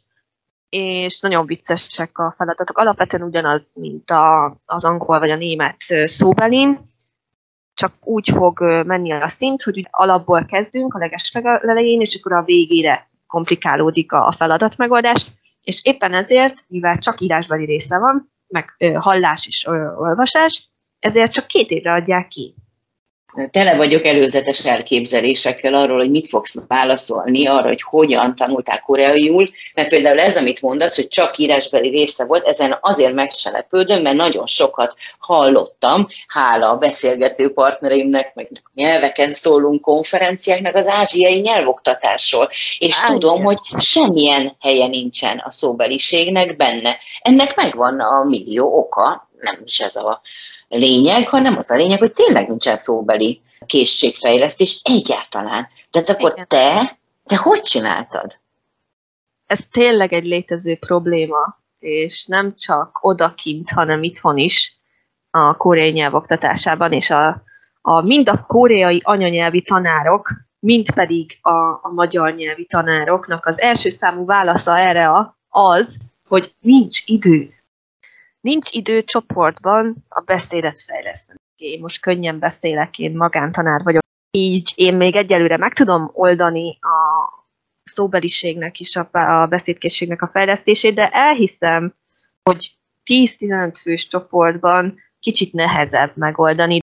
és 0.69 1.21
nagyon 1.21 1.47
viccesek 1.47 2.19
a 2.19 2.35
feladatok. 2.37 2.79
Alapvetően 2.79 3.23
ugyanaz, 3.23 3.73
mint 3.75 4.11
a, 4.11 4.57
az 4.65 4.85
angol 4.85 5.19
vagy 5.19 5.31
a 5.31 5.37
német 5.37 5.77
szóbelin, 6.05 6.81
csak 7.75 7.93
úgy 8.01 8.29
fog 8.29 8.61
menni 8.87 9.13
a 9.13 9.29
szint, 9.29 9.63
hogy 9.63 9.89
alapból 9.91 10.45
kezdünk 10.45 10.95
a 10.95 10.99
leges 10.99 11.31
elején, 11.63 12.01
és 12.01 12.17
akkor 12.19 12.33
a 12.33 12.45
végére 12.45 13.09
komplikálódik 13.31 14.13
a 14.13 14.33
feladat 14.37 14.77
megoldás, 14.77 15.27
és 15.63 15.85
éppen 15.85 16.15
ezért, 16.15 16.65
mivel 16.69 16.99
csak 16.99 17.21
írásbeli 17.21 17.65
része 17.65 17.99
van, 17.99 18.33
meg 18.49 18.77
hallás 18.99 19.47
és 19.47 19.67
olvasás, 19.97 20.71
ezért 20.99 21.33
csak 21.33 21.47
két 21.47 21.71
évre 21.71 21.93
adják 21.93 22.29
ki 22.29 22.55
tele 23.51 23.77
vagyok 23.77 24.05
előzetes 24.05 24.65
elképzelésekkel 24.67 25.75
arról, 25.75 25.99
hogy 25.99 26.11
mit 26.11 26.27
fogsz 26.27 26.57
válaszolni 26.69 27.47
arra, 27.47 27.69
hogy 27.69 27.83
hogyan 27.83 28.35
tanultál 28.35 28.81
koreaiul, 28.81 29.47
mert 29.75 29.89
például 29.89 30.21
ez, 30.21 30.37
amit 30.37 30.63
mondasz, 30.63 30.97
hogy 30.97 31.09
csak 31.09 31.39
írásbeli 31.39 31.89
része 31.89 32.25
volt, 32.25 32.47
ezen 32.47 32.79
azért 32.81 33.15
megselepődöm, 33.15 34.03
mert 34.03 34.17
nagyon 34.17 34.47
sokat 34.47 34.97
hallottam, 35.19 36.07
hála 36.27 36.71
a 36.71 36.77
beszélgető 36.77 37.53
partnereimnek, 37.53 38.35
meg 38.35 38.49
nyelveken 38.75 39.33
szólunk 39.33 39.81
konferenciáknak 39.81 40.75
az 40.75 40.87
ázsiai 40.89 41.41
nyelvoktatásról, 41.41 42.49
és 42.79 42.97
Á, 43.03 43.07
tudom, 43.07 43.45
hogy 43.45 43.59
semmilyen 43.79 44.57
helye 44.61 44.87
nincsen 44.87 45.43
a 45.45 45.51
szóbeliségnek 45.51 46.57
benne. 46.57 46.97
Ennek 47.23 47.57
megvan 47.57 48.01
a 48.01 48.25
millió 48.25 48.79
oka, 48.79 49.29
nem 49.41 49.61
is 49.65 49.81
ez 49.81 49.97
a 49.97 50.21
lényeg, 50.79 51.29
hanem 51.29 51.57
az 51.57 51.71
a 51.71 51.75
lényeg, 51.75 51.99
hogy 51.99 52.13
tényleg 52.13 52.49
nincsen 52.49 52.77
szóbeli 52.77 53.41
készségfejlesztés 53.67 54.81
egyáltalán. 54.85 55.69
Tehát 55.91 56.11
akkor 56.11 56.33
Igen. 56.33 56.47
te, 56.49 56.99
te 57.25 57.37
hogy 57.37 57.63
csináltad? 57.63 58.41
Ez 59.47 59.61
tényleg 59.71 60.13
egy 60.13 60.27
létező 60.27 60.77
probléma, 60.77 61.59
és 61.79 62.27
nem 62.27 62.55
csak 62.55 62.99
odakint, 63.01 63.71
hanem 63.71 64.03
itthon 64.03 64.39
is 64.39 64.81
a 65.31 65.57
koreai 65.57 65.91
nyelv 65.91 66.15
oktatásában, 66.15 66.93
és 66.93 67.11
a, 67.11 67.43
a, 67.81 68.01
mind 68.01 68.29
a 68.29 68.45
koreai 68.47 69.01
anyanyelvi 69.05 69.63
tanárok, 69.63 70.31
mind 70.59 70.95
pedig 70.95 71.39
a, 71.43 71.51
a 71.83 71.91
magyar 71.95 72.35
nyelvi 72.35 72.65
tanároknak 72.65 73.47
az 73.47 73.61
első 73.61 73.89
számú 73.89 74.25
válasza 74.25 74.79
erre 74.79 75.09
a, 75.09 75.39
az, 75.49 75.97
hogy 76.29 76.55
nincs 76.61 77.03
idő 77.05 77.55
nincs 78.41 78.71
idő 78.71 79.03
csoportban 79.03 80.05
a 80.09 80.21
beszédet 80.21 80.81
fejleszteni. 80.81 81.39
Én 81.57 81.81
most 81.81 82.01
könnyen 82.01 82.39
beszélek, 82.39 82.99
én 82.99 83.17
magántanár 83.17 83.83
vagyok. 83.83 84.03
Így 84.31 84.73
én 84.75 84.97
még 84.97 85.17
egyelőre 85.17 85.57
meg 85.57 85.73
tudom 85.73 86.11
oldani 86.13 86.79
a 86.81 87.29
szóbeliségnek 87.83 88.81
is, 88.81 88.97
a 88.97 89.47
beszédkészségnek 89.49 90.23
a 90.23 90.31
fejlesztését, 90.33 90.95
de 90.95 91.09
elhiszem, 91.09 91.95
hogy 92.43 92.79
10-15 93.11 93.75
fős 93.83 94.07
csoportban 94.07 94.99
kicsit 95.19 95.53
nehezebb 95.53 96.17
megoldani. 96.17 96.79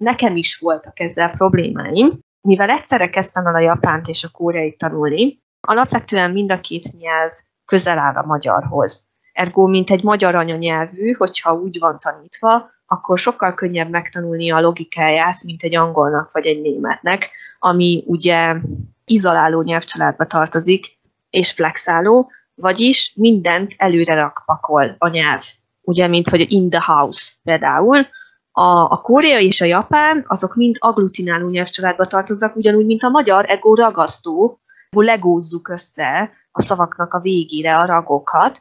Nekem 0.00 0.36
is 0.36 0.58
voltak 0.58 1.00
ezzel 1.00 1.30
problémáim, 1.30 2.18
mivel 2.48 2.70
egyszerre 2.70 3.10
kezdtem 3.10 3.46
el 3.46 3.54
a 3.54 3.60
japánt 3.60 4.08
és 4.08 4.24
a 4.24 4.30
koreai 4.30 4.76
tanulni, 4.76 5.38
alapvetően 5.60 6.30
mind 6.30 6.52
a 6.52 6.60
két 6.60 6.92
nyelv 6.98 7.32
közel 7.64 7.98
áll 7.98 8.14
a 8.14 8.26
magyarhoz. 8.26 9.10
Ergo, 9.32 9.66
mint 9.66 9.90
egy 9.90 10.02
magyar 10.02 10.34
anyanyelvű, 10.34 11.12
hogyha 11.12 11.54
úgy 11.54 11.78
van 11.78 11.98
tanítva, 11.98 12.70
akkor 12.86 13.18
sokkal 13.18 13.54
könnyebb 13.54 13.90
megtanulni 13.90 14.50
a 14.50 14.60
logikáját, 14.60 15.42
mint 15.44 15.62
egy 15.62 15.76
angolnak 15.76 16.32
vagy 16.32 16.46
egy 16.46 16.60
németnek, 16.60 17.30
ami 17.58 18.04
ugye 18.06 18.56
izoláló 19.04 19.62
nyelvcsaládba 19.62 20.26
tartozik, 20.26 20.98
és 21.30 21.52
flexáló, 21.52 22.30
vagyis 22.54 23.12
mindent 23.16 23.74
előre 23.76 24.14
rakpakol 24.14 24.94
a 24.98 25.08
nyelv. 25.08 25.42
Ugye, 25.82 26.06
mint 26.06 26.28
hogy 26.28 26.52
in 26.52 26.70
the 26.70 26.82
house 26.84 27.32
például. 27.42 28.06
A, 28.52 28.90
a 28.90 29.00
koreai 29.02 29.46
és 29.46 29.60
a 29.60 29.64
japán, 29.64 30.24
azok 30.28 30.54
mind 30.54 30.76
agglutináló 30.78 31.48
nyelvcsaládba 31.48 32.06
tartoznak, 32.06 32.56
ugyanúgy, 32.56 32.86
mint 32.86 33.02
a 33.02 33.08
magyar 33.08 33.50
ego 33.50 33.74
ragasztó, 33.74 34.60
ahol 34.90 35.04
legózzuk 35.04 35.68
össze 35.68 36.30
a 36.50 36.62
szavaknak 36.62 37.14
a 37.14 37.20
végére 37.20 37.78
a 37.78 37.84
ragokat, 37.84 38.60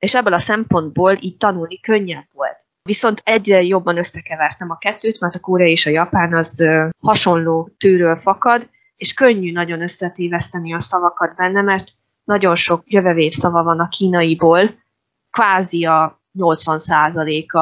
és 0.00 0.14
ebből 0.14 0.32
a 0.32 0.38
szempontból 0.38 1.16
így 1.20 1.36
tanulni 1.36 1.80
könnyebb 1.80 2.26
volt. 2.32 2.56
Viszont 2.82 3.22
egyre 3.24 3.62
jobban 3.62 3.96
összekevertem 3.96 4.70
a 4.70 4.78
kettőt, 4.78 5.20
mert 5.20 5.34
a 5.34 5.40
koreai 5.40 5.70
és 5.70 5.86
a 5.86 5.90
japán 5.90 6.34
az 6.34 6.64
hasonló 7.00 7.70
tőről 7.78 8.16
fakad, 8.16 8.70
és 8.96 9.14
könnyű 9.14 9.52
nagyon 9.52 9.82
összetéveszteni 9.82 10.74
a 10.74 10.80
szavakat 10.80 11.34
benne, 11.34 11.62
mert 11.62 11.88
nagyon 12.24 12.54
sok 12.54 12.82
jövevény 12.86 13.30
szava 13.30 13.62
van 13.62 13.80
a 13.80 13.88
kínaiból, 13.88 14.60
kvázi 15.30 15.84
a 15.84 16.22
80%-a 16.38 17.58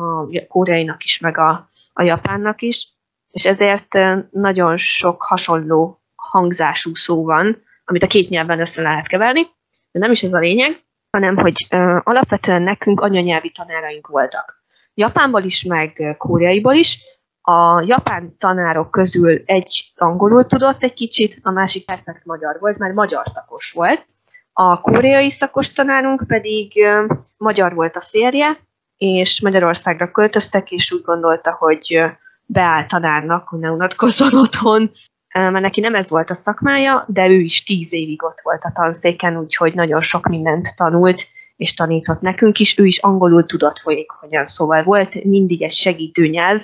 a 0.00 0.28
koreainak 0.48 1.04
is, 1.04 1.18
meg 1.18 1.38
a, 1.38 1.70
a 1.92 2.02
japánnak 2.02 2.62
is, 2.62 2.88
és 3.30 3.46
ezért 3.46 3.98
nagyon 4.30 4.76
sok 4.76 5.22
hasonló 5.22 6.00
hangzású 6.14 6.94
szó 6.94 7.24
van, 7.24 7.62
amit 7.84 8.02
a 8.02 8.06
két 8.06 8.28
nyelven 8.28 8.60
össze 8.60 8.82
lehet 8.82 9.06
keverni, 9.06 9.46
de 9.90 9.98
nem 9.98 10.10
is 10.10 10.22
ez 10.22 10.32
a 10.32 10.38
lényeg, 10.38 10.81
hanem 11.12 11.36
hogy 11.36 11.66
ö, 11.70 11.98
alapvetően 12.02 12.62
nekünk 12.62 13.00
anyanyelvi 13.00 13.50
tanáraink 13.50 14.06
voltak. 14.06 14.62
Japánból 14.94 15.42
is, 15.42 15.62
meg 15.62 16.14
koreaiból 16.18 16.74
is. 16.74 16.98
A 17.40 17.80
japán 17.80 18.36
tanárok 18.38 18.90
közül 18.90 19.42
egy 19.44 19.92
angolul 19.96 20.46
tudott 20.46 20.82
egy 20.82 20.92
kicsit, 20.92 21.38
a 21.42 21.50
másik 21.50 21.84
perfekt 21.84 22.24
magyar 22.24 22.56
volt, 22.60 22.78
mert 22.78 22.94
magyar 22.94 23.26
szakos 23.26 23.72
volt. 23.72 24.06
A 24.52 24.80
koreai 24.80 25.30
szakos 25.30 25.72
tanárunk 25.72 26.24
pedig 26.26 26.72
ö, 26.84 27.14
magyar 27.36 27.74
volt 27.74 27.96
a 27.96 28.00
férje, 28.00 28.58
és 28.96 29.40
Magyarországra 29.40 30.10
költöztek, 30.10 30.70
és 30.70 30.92
úgy 30.92 31.02
gondolta, 31.02 31.56
hogy 31.58 32.04
beáll 32.46 32.86
tanárnak, 32.86 33.48
hogy 33.48 33.58
ne 33.58 33.70
unatkozzon 33.70 34.34
otthon, 34.34 34.90
mert 35.32 35.60
neki 35.60 35.80
nem 35.80 35.94
ez 35.94 36.10
volt 36.10 36.30
a 36.30 36.34
szakmája, 36.34 37.04
de 37.08 37.28
ő 37.28 37.38
is 37.38 37.62
tíz 37.62 37.92
évig 37.92 38.22
ott 38.22 38.40
volt 38.42 38.64
a 38.64 38.72
tanszéken, 38.74 39.38
úgyhogy 39.38 39.74
nagyon 39.74 40.00
sok 40.00 40.26
mindent 40.26 40.76
tanult, 40.76 41.26
és 41.56 41.74
tanított 41.74 42.20
nekünk 42.20 42.58
is, 42.58 42.78
ő 42.78 42.84
is 42.84 42.98
angolul 42.98 43.46
tudott 43.46 43.78
folyékonyan, 43.78 44.46
szóval 44.46 44.82
volt 44.82 45.24
mindig 45.24 45.62
egy 45.62 45.72
segítő 45.72 46.26
nyelv, 46.26 46.62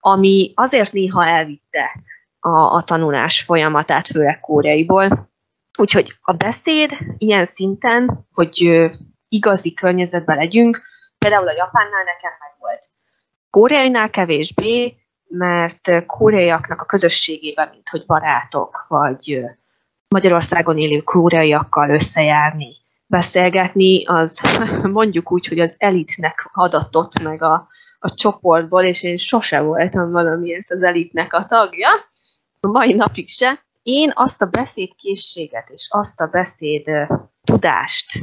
ami 0.00 0.52
azért 0.54 0.92
néha 0.92 1.26
elvitte 1.26 2.02
a, 2.40 2.58
a 2.58 2.82
tanulás 2.82 3.42
folyamatát, 3.42 4.08
főleg 4.08 4.40
koreaiból. 4.40 5.30
Úgyhogy 5.78 6.18
a 6.20 6.32
beszéd 6.32 6.90
ilyen 7.18 7.46
szinten, 7.46 8.26
hogy 8.32 8.90
igazi 9.28 9.74
környezetben 9.74 10.36
legyünk, 10.36 10.82
például 11.18 11.48
a 11.48 11.54
japánnál 11.56 12.04
nekem 12.04 12.32
meg 12.40 12.50
volt. 12.58 12.84
Koreainál 13.50 14.10
kevésbé, 14.10 14.96
mert 15.30 16.06
koreaiaknak 16.06 16.80
a 16.80 16.84
közösségében, 16.84 17.68
mint 17.72 17.88
hogy 17.88 18.06
barátok, 18.06 18.84
vagy 18.88 19.40
Magyarországon 20.08 20.78
élő 20.78 21.00
koreaiakkal 21.00 21.90
összejárni, 21.90 22.76
beszélgetni, 23.06 24.04
az 24.06 24.40
mondjuk 24.98 25.32
úgy, 25.32 25.46
hogy 25.46 25.58
az 25.58 25.74
elitnek 25.78 26.50
adatott 26.52 27.22
meg 27.22 27.42
a, 27.42 27.68
a 27.98 28.14
csoportból, 28.14 28.82
és 28.82 29.02
én 29.02 29.16
sose 29.16 29.60
voltam 29.60 30.10
valamiért 30.10 30.70
az 30.70 30.82
elitnek 30.82 31.32
a 31.32 31.44
tagja, 31.44 31.88
a 32.60 32.68
mai 32.68 32.92
napig 32.92 33.28
se. 33.28 33.64
Én 33.82 34.12
azt 34.14 34.42
a 34.42 34.50
beszédkészséget 34.50 35.68
és 35.68 35.86
azt 35.90 36.20
a 36.20 36.26
beszéd 36.26 36.84
tudást, 37.44 38.20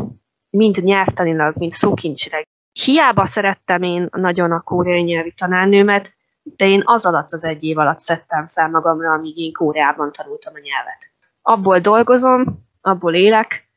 mind 0.49 0.83
nyelvtanilag, 0.83 1.55
mind 1.57 1.71
szókincsileg, 1.71 2.47
hiába 2.83 3.25
szerettem 3.25 3.81
én 3.81 4.07
nagyon 4.11 4.51
a 4.51 4.61
koreai 4.61 5.01
nyelvi 5.01 5.33
tanárnőmet, 5.37 6.16
de 6.55 6.67
én 6.67 6.81
az 6.85 7.05
alatt 7.05 7.31
az 7.31 7.43
egy 7.43 7.63
év 7.63 7.77
alatt 7.77 7.99
szedtem 7.99 8.47
fel 8.47 8.69
magamra, 8.69 9.11
amíg 9.11 9.37
én 9.37 9.53
Kóreában 9.53 10.11
tanultam 10.11 10.53
a 10.55 10.59
nyelvet. 10.59 11.11
Abból 11.41 11.79
dolgozom, 11.79 12.65
abból 12.81 13.13
élek, 13.13 13.69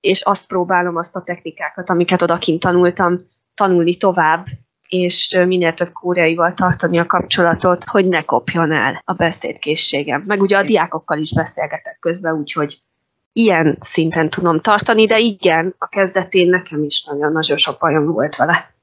és 0.00 0.22
azt 0.22 0.46
próbálom 0.46 0.96
azt 0.96 1.16
a 1.16 1.22
technikákat, 1.22 1.90
amiket 1.90 2.22
odakint 2.22 2.60
tanultam, 2.60 3.20
tanulni 3.54 3.96
tovább, 3.96 4.46
és 4.88 5.38
minél 5.46 5.74
több 5.74 5.92
kóreaival 5.92 6.52
tartani 6.52 6.98
a 6.98 7.06
kapcsolatot, 7.06 7.84
hogy 7.84 8.08
ne 8.08 8.22
kopjon 8.22 8.72
el 8.72 9.02
a 9.04 9.12
beszédkészségem. 9.12 10.24
Meg 10.26 10.40
ugye 10.40 10.56
a 10.56 10.62
diákokkal 10.62 11.18
is 11.18 11.34
beszélgetek 11.34 11.98
közben, 12.00 12.34
úgyhogy 12.34 12.82
ilyen 13.32 13.78
szinten 13.80 14.30
tudom 14.30 14.60
tartani, 14.60 15.06
de 15.06 15.18
igen, 15.18 15.74
a 15.78 15.88
kezdetén 15.88 16.48
nekem 16.48 16.82
is 16.82 17.04
nagyon-nagyon 17.04 17.56
sok 17.56 17.78
bajom 17.78 18.06
volt 18.06 18.36
vele. 18.36 18.74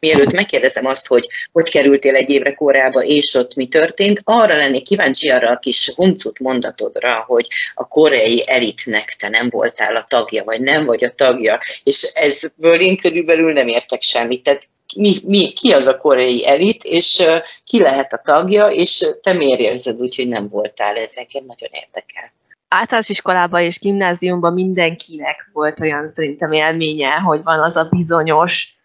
Mielőtt 0.00 0.32
megkérdezem 0.32 0.86
azt, 0.86 1.06
hogy 1.06 1.28
hogy 1.52 1.70
kerültél 1.70 2.14
egy 2.14 2.30
évre 2.30 2.54
Koreába, 2.54 3.02
és 3.02 3.34
ott 3.34 3.54
mi 3.54 3.66
történt, 3.66 4.20
arra 4.24 4.56
lennék 4.56 4.82
kíváncsi 4.82 5.30
arra 5.30 5.50
a 5.50 5.58
kis 5.58 5.92
huncut 5.96 6.38
mondatodra, 6.38 7.24
hogy 7.26 7.46
a 7.74 7.88
koreai 7.88 8.42
elitnek 8.46 9.14
te 9.18 9.28
nem 9.28 9.48
voltál 9.50 9.96
a 9.96 10.04
tagja, 10.08 10.44
vagy 10.44 10.60
nem 10.60 10.84
vagy 10.84 11.04
a 11.04 11.10
tagja, 11.10 11.58
és 11.84 12.02
ezből 12.02 12.80
én 12.80 12.96
körülbelül 12.96 13.52
nem 13.52 13.66
értek 13.66 14.02
semmit. 14.02 14.42
Tehát 14.42 14.68
mi, 14.96 15.14
mi, 15.26 15.52
ki 15.52 15.72
az 15.72 15.86
a 15.86 15.96
koreai 15.96 16.46
elit, 16.46 16.84
és 16.84 17.22
ki 17.64 17.80
lehet 17.80 18.12
a 18.12 18.20
tagja, 18.24 18.66
és 18.66 19.06
te 19.22 19.32
miért 19.32 19.60
érzed 19.60 20.00
úgy, 20.00 20.16
hogy 20.16 20.28
nem 20.28 20.48
voltál 20.48 20.96
ezeken, 20.96 21.44
nagyon 21.46 21.70
érdekel. 21.72 22.32
Általános 22.68 23.08
iskolában 23.08 23.60
és 23.60 23.78
gimnáziumban 23.78 24.52
mindenkinek 24.52 25.50
volt 25.52 25.80
olyan 25.80 26.12
szerintem 26.14 26.52
élménye, 26.52 27.10
hogy 27.10 27.42
van 27.42 27.62
az 27.62 27.76
a 27.76 27.88
bizonyos 27.90 28.78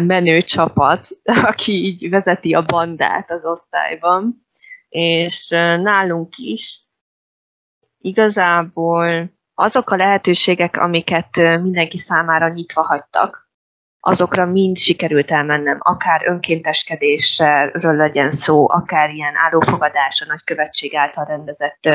menő 0.00 0.40
csapat, 0.40 1.08
aki 1.50 1.72
így 1.72 2.10
vezeti 2.10 2.54
a 2.54 2.62
bandát 2.62 3.30
az 3.30 3.44
osztályban, 3.44 4.46
és 4.88 5.48
nálunk 5.82 6.36
is 6.36 6.82
igazából 7.98 9.32
azok 9.54 9.90
a 9.90 9.96
lehetőségek, 9.96 10.76
amiket 10.76 11.36
mindenki 11.36 11.98
számára 11.98 12.48
nyitva 12.48 12.82
hagytak, 12.82 13.43
azokra 14.06 14.46
mind 14.46 14.76
sikerült 14.76 15.30
elmennem, 15.30 15.78
akár 15.80 16.22
önkénteskedésről 16.26 17.96
legyen 17.96 18.30
szó, 18.30 18.70
akár 18.70 19.10
ilyen 19.10 19.34
állófogadás 19.36 20.20
a 20.20 20.24
nagykövetség 20.28 20.94
által 20.94 21.24
rendezett 21.24 21.88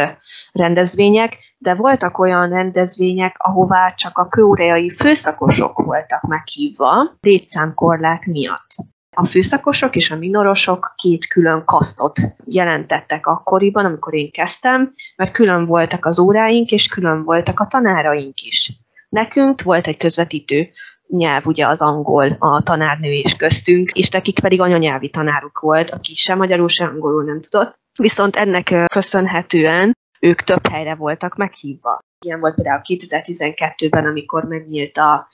rendezvények, 0.52 1.38
de 1.58 1.74
voltak 1.74 2.18
olyan 2.18 2.50
rendezvények, 2.50 3.36
ahová 3.38 3.88
csak 3.88 4.18
a 4.18 4.28
kóreai 4.30 4.90
főszakosok 4.90 5.78
voltak 5.78 6.22
meghívva 6.22 7.18
létszámkorlát 7.22 8.26
miatt. 8.26 8.70
A 9.16 9.26
főszakosok 9.26 9.96
és 9.96 10.12
a 10.12 10.16
minorosok 10.16 10.94
két 10.96 11.28
külön 11.28 11.66
kasztot 11.66 12.20
jelentettek 12.46 13.28
akkoriban, 13.28 13.86
amikor 13.86 14.14
én 14.14 14.32
kezdtem, 14.32 14.94
mert 15.16 15.32
külön 15.32 15.66
voltak 15.66 16.06
az 16.06 16.20
óráink, 16.20 16.72
és 16.72 16.88
külön 16.88 17.24
voltak 17.24 17.60
a 17.60 17.68
tanáraink 17.68 18.42
is. 18.42 18.72
Nekünk 19.10 19.62
volt 19.62 19.88
egy 19.88 19.98
közvetítő 19.98 20.70
nyelv 21.10 21.46
ugye 21.46 21.68
az 21.68 21.82
angol, 21.82 22.36
a 22.40 22.62
tanárnő 22.64 23.12
és 23.12 23.36
köztünk, 23.36 23.92
és 23.92 24.10
nekik 24.10 24.40
pedig 24.40 24.62
anyanyelvi 24.62 25.10
tanáruk 25.10 25.60
volt, 25.60 25.90
aki 25.90 26.16
sem 26.16 26.38
magyarul, 26.38 26.68
sem 26.68 26.88
angolul 26.88 27.24
nem 27.24 27.42
tudott. 27.42 27.80
Viszont 28.00 28.36
ennek 28.36 28.86
köszönhetően 28.88 29.98
ők 30.20 30.42
több 30.42 30.68
helyre 30.68 30.96
voltak 30.96 31.36
meghívva. 31.36 32.00
Ilyen 32.26 32.40
volt 32.40 32.56
például 32.56 32.82
2012-ben, 32.84 34.06
amikor 34.06 34.44
megnyílt 34.44 34.98
a 34.98 35.28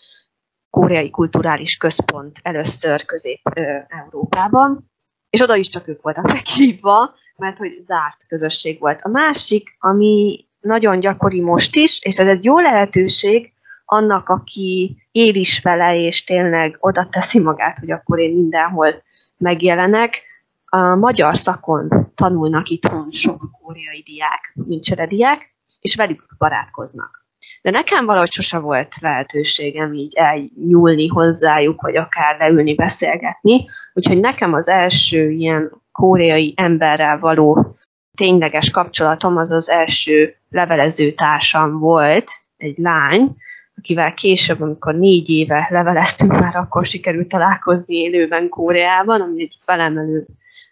Koreai 0.70 1.10
Kulturális 1.10 1.78
Központ 1.78 2.40
először 2.44 3.06
Közép-Európában, 3.06 4.92
és 5.30 5.42
oda 5.42 5.56
is 5.56 5.68
csak 5.68 5.88
ők 5.88 6.02
voltak 6.02 6.28
meghívva, 6.34 7.14
mert 7.36 7.58
hogy 7.58 7.82
zárt 7.86 8.26
közösség 8.28 8.80
volt. 8.80 9.02
A 9.02 9.10
másik, 9.10 9.76
ami 9.80 10.46
nagyon 10.60 11.00
gyakori 11.00 11.42
most 11.42 11.76
is, 11.76 12.00
és 12.02 12.20
ez 12.20 12.28
egy 12.28 12.44
jó 12.44 12.60
lehetőség, 12.60 13.54
annak, 13.86 14.30
aki 14.30 14.98
él 15.12 15.36
is 15.36 15.62
vele, 15.62 15.96
és 15.96 16.24
tényleg 16.24 16.78
oda 16.80 17.08
teszi 17.10 17.40
magát, 17.40 17.80
hogy 17.80 17.92
akkor 17.92 18.20
én 18.20 18.34
mindenhol 18.34 19.04
megjelenek. 19.38 20.24
A 20.66 20.96
magyar 20.96 21.38
szakon 21.38 22.12
tanulnak 22.16 22.70
itthon 22.70 23.12
sok 23.12 23.50
koreai 23.62 24.04
diák, 24.06 24.52
mint 24.54 25.08
diák, 25.08 25.54
és 25.82 25.96
velük 25.96 26.26
barátkoznak. 26.38 27.26
De 27.62 27.72
nekem 27.72 28.06
valahogy 28.06 28.32
sose 28.32 28.58
volt 28.58 29.00
lehetőségem 29.02 29.94
így 29.94 30.14
elnyúlni 30.16 31.08
hozzájuk, 31.08 31.82
vagy 31.82 31.96
akár 31.96 32.38
leülni, 32.38 32.76
beszélgetni, 32.76 33.66
úgyhogy 33.94 34.20
nekem 34.20 34.54
az 34.54 34.68
első 34.68 35.30
ilyen 35.30 35.82
koreai 35.92 36.54
emberrel 36.58 37.20
való 37.20 37.76
tényleges 38.16 38.70
kapcsolatom 38.70 39.38
az 39.38 39.52
az 39.52 39.70
első 39.70 40.36
levelező 40.50 41.12
társam 41.12 41.80
volt, 41.80 42.32
egy 42.58 42.78
lány, 42.78 43.36
akivel 43.78 44.14
később, 44.14 44.62
amikor 44.62 44.96
négy 44.96 45.30
éve 45.30 45.68
leveleztünk, 45.72 46.32
már 46.40 46.56
akkor 46.56 46.86
sikerült 46.86 47.28
találkozni 47.28 47.96
élőben 47.96 48.50
Kóreában, 48.50 49.22
ami 49.22 49.42
egy 49.42 49.56
felemelő 49.60 50.26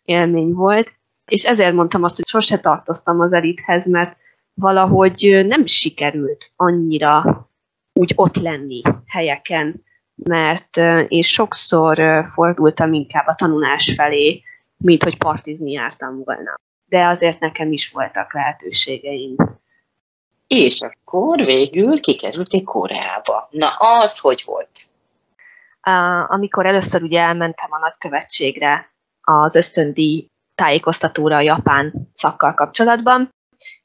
élmény 0.03 0.53
volt. 0.53 0.91
És 1.25 1.45
ezért 1.45 1.73
mondtam 1.73 2.03
azt, 2.03 2.15
hogy 2.15 2.25
sose 2.25 2.59
tartoztam 2.59 3.19
az 3.19 3.33
elithez, 3.33 3.85
mert 3.85 4.17
valahogy 4.53 5.43
nem 5.47 5.65
sikerült 5.65 6.49
annyira 6.55 7.47
úgy 7.93 8.11
ott 8.15 8.35
lenni 8.35 8.81
helyeken, 9.07 9.83
mert 10.15 10.77
én 11.07 11.21
sokszor 11.21 12.25
fordultam 12.33 12.93
inkább 12.93 13.27
a 13.27 13.35
tanulás 13.35 13.93
felé, 13.95 14.43
mint 14.77 15.03
hogy 15.03 15.17
partizni 15.17 15.71
jártam 15.71 16.23
volna. 16.23 16.59
De 16.85 17.05
azért 17.05 17.39
nekem 17.39 17.71
is 17.71 17.91
voltak 17.91 18.33
lehetőségeim 18.33 19.35
és 20.53 20.77
akkor 20.79 21.45
végül 21.45 21.99
kikerülték 21.99 22.63
Koreába. 22.63 23.47
Na, 23.51 23.67
az 23.77 24.19
hogy 24.19 24.43
volt? 24.45 24.81
Amikor 26.27 26.65
először 26.65 27.03
ugye 27.03 27.19
elmentem 27.19 27.71
a 27.71 27.79
nagykövetségre 27.79 28.93
az 29.21 29.55
ösztöndíj 29.55 30.27
tájékoztatóra 30.55 31.35
a 31.35 31.41
japán 31.41 32.09
szakkal 32.13 32.53
kapcsolatban, 32.53 33.29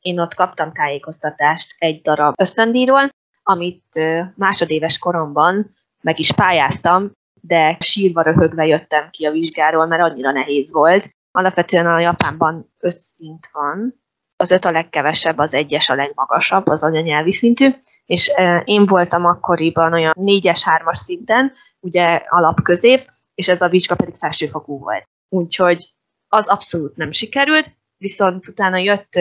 én 0.00 0.20
ott 0.20 0.34
kaptam 0.34 0.72
tájékoztatást 0.72 1.74
egy 1.78 2.00
darab 2.00 2.34
ösztöndíjról, 2.40 3.10
amit 3.42 4.00
másodéves 4.34 4.98
koromban 4.98 5.74
meg 6.00 6.18
is 6.18 6.32
pályáztam, 6.32 7.12
de 7.40 7.76
sírva 7.80 8.22
röhögve 8.22 8.66
jöttem 8.66 9.10
ki 9.10 9.26
a 9.26 9.30
vizsgáról, 9.30 9.86
mert 9.86 10.02
annyira 10.02 10.32
nehéz 10.32 10.72
volt. 10.72 11.10
Alapvetően 11.30 11.86
a 11.86 12.00
Japánban 12.00 12.72
öt 12.78 12.98
szint 12.98 13.48
van, 13.52 14.02
az 14.40 14.50
öt 14.50 14.64
a 14.64 14.70
legkevesebb, 14.70 15.38
az 15.38 15.54
egyes 15.54 15.88
a 15.88 15.94
legmagasabb, 15.94 16.66
az 16.66 16.82
anyanyelvi 16.82 17.32
szintű, 17.32 17.68
és 18.06 18.32
én 18.64 18.86
voltam 18.86 19.24
akkoriban 19.24 19.92
olyan 19.92 20.14
négyes, 20.16 20.64
hármas 20.64 20.98
szinten, 20.98 21.52
ugye 21.80 22.22
alapközép, 22.28 23.08
és 23.34 23.48
ez 23.48 23.60
a 23.60 23.68
vizsga 23.68 23.94
pedig 23.94 24.14
felsőfokú 24.14 24.78
volt. 24.78 25.08
Úgyhogy 25.28 25.92
az 26.28 26.48
abszolút 26.48 26.96
nem 26.96 27.10
sikerült, 27.10 27.70
viszont 27.96 28.48
utána 28.48 28.76
jött 28.76 29.14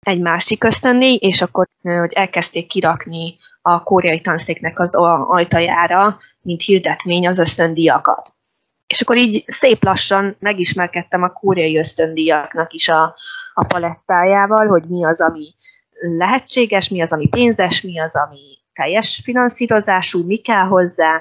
egy 0.00 0.20
másik 0.20 0.64
ösztöndíj, 0.64 1.14
és 1.20 1.42
akkor 1.42 1.68
hogy 1.82 2.12
elkezdték 2.12 2.66
kirakni 2.66 3.36
a 3.62 3.82
koreai 3.82 4.20
tanszéknek 4.20 4.78
az 4.78 4.94
ajtajára, 4.94 6.18
mint 6.42 6.62
hirdetmény 6.62 7.26
az 7.26 7.38
ösztöndíjakat. 7.38 8.33
És 8.94 9.00
akkor 9.00 9.16
így 9.16 9.44
szép 9.46 9.84
lassan 9.84 10.36
megismerkedtem 10.38 11.22
a 11.22 11.32
koreai 11.32 11.78
ösztöndíjaknak 11.78 12.72
is 12.72 12.88
a, 12.88 13.14
a 13.54 13.64
palettájával, 13.64 14.66
hogy 14.66 14.82
mi 14.84 15.04
az, 15.04 15.20
ami 15.20 15.54
lehetséges, 16.00 16.88
mi 16.88 17.02
az, 17.02 17.12
ami 17.12 17.28
pénzes, 17.28 17.80
mi 17.80 18.00
az, 18.00 18.16
ami 18.16 18.38
teljes 18.72 19.20
finanszírozású, 19.24 20.26
mi 20.26 20.36
kell 20.36 20.64
hozzá. 20.64 21.20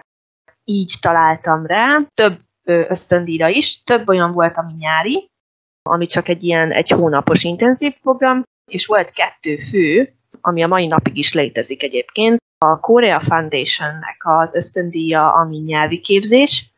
Így 0.64 0.94
találtam 1.02 1.66
rá. 1.66 2.00
Több 2.14 2.40
ösztöndíjra 2.64 3.48
is, 3.48 3.84
több 3.84 4.08
olyan 4.10 4.32
volt, 4.32 4.58
ami 4.58 4.74
nyári, 4.78 5.28
ami 5.90 6.06
csak 6.06 6.28
egy 6.28 6.44
ilyen 6.44 6.72
egy 6.72 6.90
hónapos 6.90 7.44
intenzív 7.44 7.94
program, 8.02 8.44
és 8.72 8.86
volt 8.86 9.12
kettő 9.12 9.56
fő, 9.56 10.14
ami 10.42 10.64
a 10.64 10.68
mai 10.68 10.88
napig 10.88 11.18
is 11.18 11.34
létezik 11.34 11.84
egyébként. 11.84 12.42
A 12.66 12.80
Korea 12.80 13.20
Foundation-nek 13.20 14.18
az 14.20 14.56
ösztöndíja, 14.56 15.34
ami 15.34 15.58
nyelvi 15.58 16.00
képzés, 16.00 16.73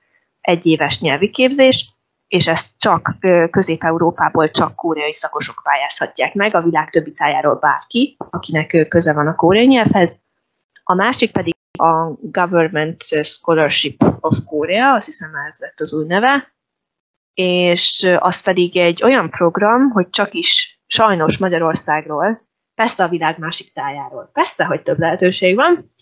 egy 0.46 0.66
éves 0.66 1.00
nyelvi 1.00 1.30
képzés, 1.30 1.94
és 2.28 2.48
ezt 2.48 2.68
csak 2.78 3.16
Közép-Európából 3.50 4.50
csak 4.50 4.76
koreai 4.76 5.14
szakosok 5.14 5.62
pályázhatják 5.64 6.34
meg, 6.34 6.56
a 6.56 6.62
világ 6.62 6.90
többi 6.90 7.12
tájáról 7.12 7.56
bárki, 7.56 8.16
akinek 8.30 8.86
köze 8.90 9.14
van 9.14 9.28
a 9.28 9.36
koreai 9.36 9.68
nyelvhez. 9.68 10.20
A 10.84 10.94
másik 10.94 11.32
pedig 11.32 11.54
a 11.78 12.12
Government 12.22 13.04
Scholarship 13.04 14.04
of 14.20 14.38
Korea, 14.46 14.94
azt 14.94 15.06
hiszem 15.06 15.36
ez 15.48 15.60
lett 15.60 15.80
az 15.80 15.94
új 15.94 16.06
neve, 16.06 16.54
és 17.34 18.16
az 18.20 18.42
pedig 18.42 18.78
egy 18.78 19.04
olyan 19.04 19.30
program, 19.30 19.90
hogy 19.90 20.10
csak 20.10 20.34
is 20.34 20.80
sajnos 20.88 21.38
Magyarországról, 21.38 22.48
persze 22.76 23.04
a 23.04 23.10
világ 23.10 23.40
másik 23.40 23.74
tájáról, 23.74 24.30
persze, 24.34 24.66
hogy 24.66 24.82
több 24.82 25.00
lehetőség 25.00 25.56
van, 25.56 25.94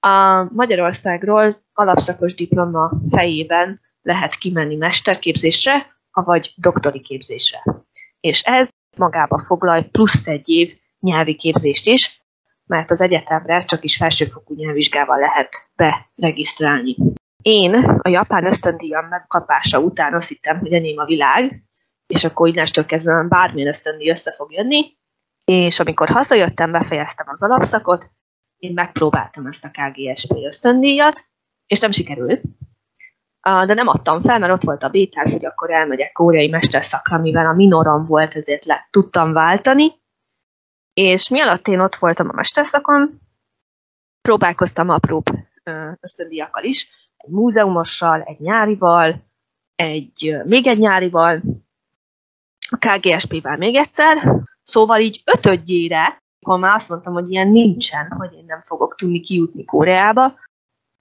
a 0.00 0.46
Magyarországról 0.52 1.62
alapszakos 1.72 2.34
diploma 2.34 2.90
fejében 3.10 3.80
lehet 4.02 4.34
kimenni 4.34 4.76
mesterképzésre, 4.76 5.86
vagy 6.12 6.52
doktori 6.56 7.00
képzésre. 7.00 7.62
És 8.20 8.42
ez 8.42 8.68
magába 8.98 9.38
foglal 9.38 9.82
plusz 9.82 10.26
egy 10.26 10.48
év 10.48 10.74
nyelvi 11.00 11.36
képzést 11.36 11.86
is, 11.86 12.22
mert 12.66 12.90
az 12.90 13.00
egyetemre 13.00 13.64
csak 13.64 13.84
is 13.84 13.96
felsőfokú 13.96 14.54
nyelvvizsgával 14.54 15.18
lehet 15.18 15.48
beregisztrálni. 15.74 16.96
Én 17.42 17.74
a 17.74 18.08
japán 18.08 18.44
ösztöndíjam 18.44 19.06
megkapása 19.06 19.78
után 19.78 20.14
azt 20.14 20.28
hittem, 20.28 20.58
hogy 20.58 20.72
enyém 20.72 20.98
a 20.98 21.04
világ, 21.04 21.62
és 22.06 22.24
akkor 22.24 22.48
innestől 22.48 22.86
kezdve 22.86 23.26
bármilyen 23.28 23.68
ösztöndíj 23.68 24.10
össze 24.10 24.32
fog 24.32 24.52
jönni, 24.52 24.96
és 25.44 25.80
amikor 25.80 26.08
hazajöttem, 26.08 26.70
befejeztem 26.70 27.26
az 27.28 27.42
alapszakot, 27.42 28.10
én 28.56 28.72
megpróbáltam 28.72 29.46
ezt 29.46 29.64
a 29.64 29.70
KGSP 29.70 30.32
ösztöndíjat, 30.32 31.24
és 31.66 31.78
nem 31.78 31.90
sikerült. 31.90 32.42
De 33.42 33.74
nem 33.74 33.88
adtam 33.88 34.20
fel, 34.20 34.38
mert 34.38 34.52
ott 34.52 34.62
volt 34.62 34.82
a 34.82 34.88
bétás, 34.88 35.32
hogy 35.32 35.44
akkor 35.44 35.70
elmegyek 35.70 36.12
kóreai 36.12 36.48
mesterszakra, 36.48 37.18
mivel 37.18 37.46
a 37.46 37.52
minorom 37.52 38.04
volt, 38.04 38.34
ezért 38.34 38.64
le 38.64 38.86
tudtam 38.90 39.32
váltani. 39.32 39.92
És 40.94 41.28
mi 41.28 41.40
alatt 41.40 41.68
én 41.68 41.80
ott 41.80 41.94
voltam 41.94 42.28
a 42.28 42.34
mesterszakon, 42.34 43.20
próbálkoztam 44.20 44.88
apróbb 44.88 45.24
ösztöndíjakkal 46.00 46.64
is, 46.64 46.88
egy 47.16 47.30
múzeumossal, 47.30 48.22
egy 48.22 48.40
nyárival, 48.40 49.24
egy, 49.74 50.36
még 50.44 50.66
egy 50.66 50.78
nyárival, 50.78 51.40
a 52.70 52.76
KGSP-vel 52.76 53.56
még 53.56 53.74
egyszer, 53.74 54.42
szóval 54.62 55.00
így 55.00 55.22
ötödjére 55.24 56.22
akkor 56.42 56.58
már 56.58 56.74
azt 56.74 56.88
mondtam, 56.88 57.12
hogy 57.12 57.30
ilyen 57.30 57.48
nincsen, 57.48 58.10
hogy 58.10 58.32
én 58.32 58.44
nem 58.46 58.60
fogok 58.64 58.94
tudni 58.94 59.20
kijutni 59.20 59.64
Koreába, 59.64 60.34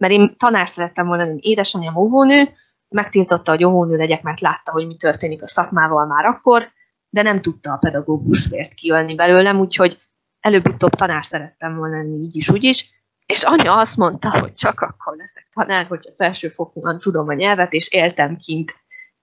mert 0.02 0.14
én 0.14 0.38
tanár 0.38 0.70
szerettem 0.70 1.08
volna 1.08 1.24
lenni, 1.24 1.40
édesanyám 1.42 1.96
óvónő, 1.96 2.50
megtiltotta, 2.88 3.52
hogy 3.52 3.64
óvónő 3.64 3.96
legyek, 3.96 4.22
mert 4.22 4.40
látta, 4.40 4.72
hogy 4.72 4.88
mi 4.88 4.96
történik 4.96 5.42
a 5.42 5.48
szakmával 5.48 6.06
már 6.06 6.26
akkor, 6.26 6.72
de 7.10 7.22
nem 7.22 7.42
tudta 7.42 7.72
a 7.72 7.78
pedagógus 7.78 8.48
vért 8.48 8.74
kijönni 8.74 9.16
belőlem, 9.16 9.60
úgyhogy 9.60 10.00
előbb-utóbb 10.40 10.90
tanár 10.96 11.26
szerettem 11.26 11.76
volna 11.76 11.98
lenni 11.98 12.24
így 12.24 12.36
is, 12.36 12.50
úgy 12.50 12.64
is, 12.64 12.90
és 13.26 13.44
anya 13.44 13.78
azt 13.78 13.98
mondta, 13.98 14.40
hogy 14.40 14.54
csak 14.54 14.80
akkor 14.80 15.16
leszek 15.16 15.48
tanár, 15.54 15.86
hogyha 15.86 16.12
felsőfokúan 16.14 16.98
tudom 16.98 17.28
a 17.28 17.34
nyelvet, 17.34 17.74
és 17.74 17.92
éltem 17.92 18.38
kint 18.38 18.74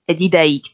egy 0.04 0.20
ideig. 0.20 0.64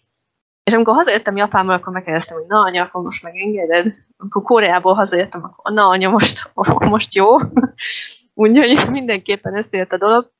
És 0.64 0.72
amikor 0.72 0.94
hazajöttem 0.94 1.36
Japánból, 1.36 1.74
akkor 1.74 1.92
megkérdeztem, 1.92 2.36
hogy 2.36 2.46
na 2.46 2.60
anya, 2.60 2.82
akkor 2.82 3.02
most 3.02 3.22
megengeded? 3.22 3.94
Amikor 4.16 4.42
Koreából 4.42 4.94
hazajöttem, 4.94 5.44
akkor 5.44 5.74
na 5.74 5.88
anya, 5.88 6.10
most, 6.10 6.52
most 6.94 7.14
jó. 7.14 7.36
Úgyhogy 8.34 8.90
mindenképpen 8.90 9.56
összejött 9.56 9.92
a 9.92 9.98
dolog. 9.98 10.32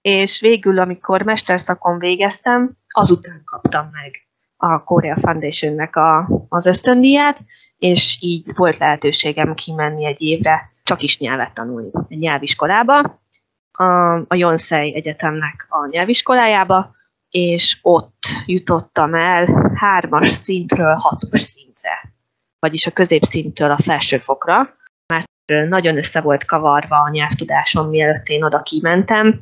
És 0.00 0.40
végül, 0.40 0.78
amikor 0.78 1.22
mesterszakon 1.22 1.98
végeztem, 1.98 2.76
azután 2.88 3.42
kaptam 3.44 3.88
meg 3.92 4.26
a 4.56 4.84
Korea 4.84 5.16
Foundation-nek 5.16 5.96
a, 5.96 6.28
az 6.48 6.66
ösztöndíját, 6.66 7.40
és 7.78 8.18
így 8.20 8.56
volt 8.56 8.78
lehetőségem 8.78 9.54
kimenni 9.54 10.04
egy 10.04 10.20
évre 10.22 10.72
csak 10.82 11.02
is 11.02 11.18
nyelvet 11.18 11.54
tanulni 11.54 11.90
egy 12.08 12.18
nyelviskolába, 12.18 13.22
a, 13.70 14.14
a 14.14 14.34
Yonsei 14.34 14.94
Egyetemnek 14.94 15.66
a 15.68 15.86
nyelviskolájába, 15.86 16.96
és 17.30 17.78
ott 17.82 18.22
jutottam 18.46 19.14
el 19.14 19.72
hármas 19.74 20.30
szintről 20.30 20.94
hatos 20.94 21.40
szintre, 21.40 22.12
vagyis 22.58 22.86
a 22.86 22.90
középszinttől 22.90 23.70
a 23.70 23.78
felsőfokra, 23.78 24.76
nagyon 25.68 25.96
össze 25.96 26.20
volt 26.20 26.44
kavarva 26.44 26.96
a 26.96 27.10
nyelvtudásom, 27.10 27.88
mielőtt 27.88 28.28
én 28.28 28.42
oda 28.42 28.62
kimentem, 28.62 29.40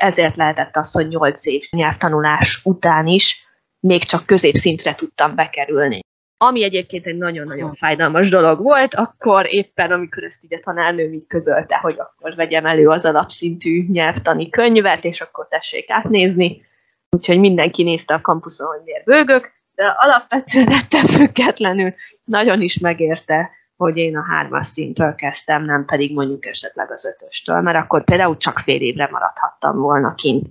ezért 0.00 0.36
lehetett 0.36 0.76
az, 0.76 0.92
hogy 0.92 1.08
nyolc 1.08 1.46
év 1.46 1.62
nyelvtanulás 1.70 2.60
után 2.64 3.06
is 3.06 3.46
még 3.80 4.04
csak 4.04 4.26
középszintre 4.26 4.94
tudtam 4.94 5.34
bekerülni. 5.34 6.00
Ami 6.36 6.64
egyébként 6.64 7.06
egy 7.06 7.16
nagyon-nagyon 7.16 7.74
fájdalmas 7.74 8.30
dolog 8.30 8.62
volt, 8.62 8.94
akkor 8.94 9.46
éppen, 9.46 9.90
amikor 9.90 10.22
ezt 10.22 10.44
így 10.44 10.54
a 10.54 10.58
tanárnőm 10.58 11.12
így 11.12 11.26
közölte, 11.26 11.76
hogy 11.76 11.96
akkor 11.98 12.34
vegyem 12.34 12.66
elő 12.66 12.88
az 12.88 13.04
alapszintű 13.04 13.86
nyelvtani 13.88 14.50
könyvet, 14.50 15.04
és 15.04 15.20
akkor 15.20 15.48
tessék 15.48 15.90
átnézni, 15.90 16.62
úgyhogy 17.10 17.38
mindenki 17.38 17.82
nézte 17.82 18.14
a 18.14 18.20
kampuszon, 18.20 18.66
hogy 18.66 18.80
miért 18.84 19.04
bőgök, 19.04 19.52
de 19.74 19.84
alapvetően 19.84 20.68
ettől 20.68 21.00
függetlenül 21.00 21.94
nagyon 22.24 22.60
is 22.60 22.78
megérte, 22.78 23.50
hogy 23.76 23.96
én 23.96 24.16
a 24.16 24.24
hármas 24.24 24.66
szintől 24.66 25.14
kezdtem, 25.14 25.64
nem 25.64 25.84
pedig 25.84 26.14
mondjuk 26.14 26.46
esetleg 26.46 26.92
az 26.92 27.04
ötöstől, 27.04 27.60
mert 27.60 27.76
akkor 27.76 28.04
például 28.04 28.36
csak 28.36 28.58
fél 28.58 28.80
évre 28.80 29.08
maradhattam 29.10 29.78
volna 29.78 30.14
kint. 30.14 30.46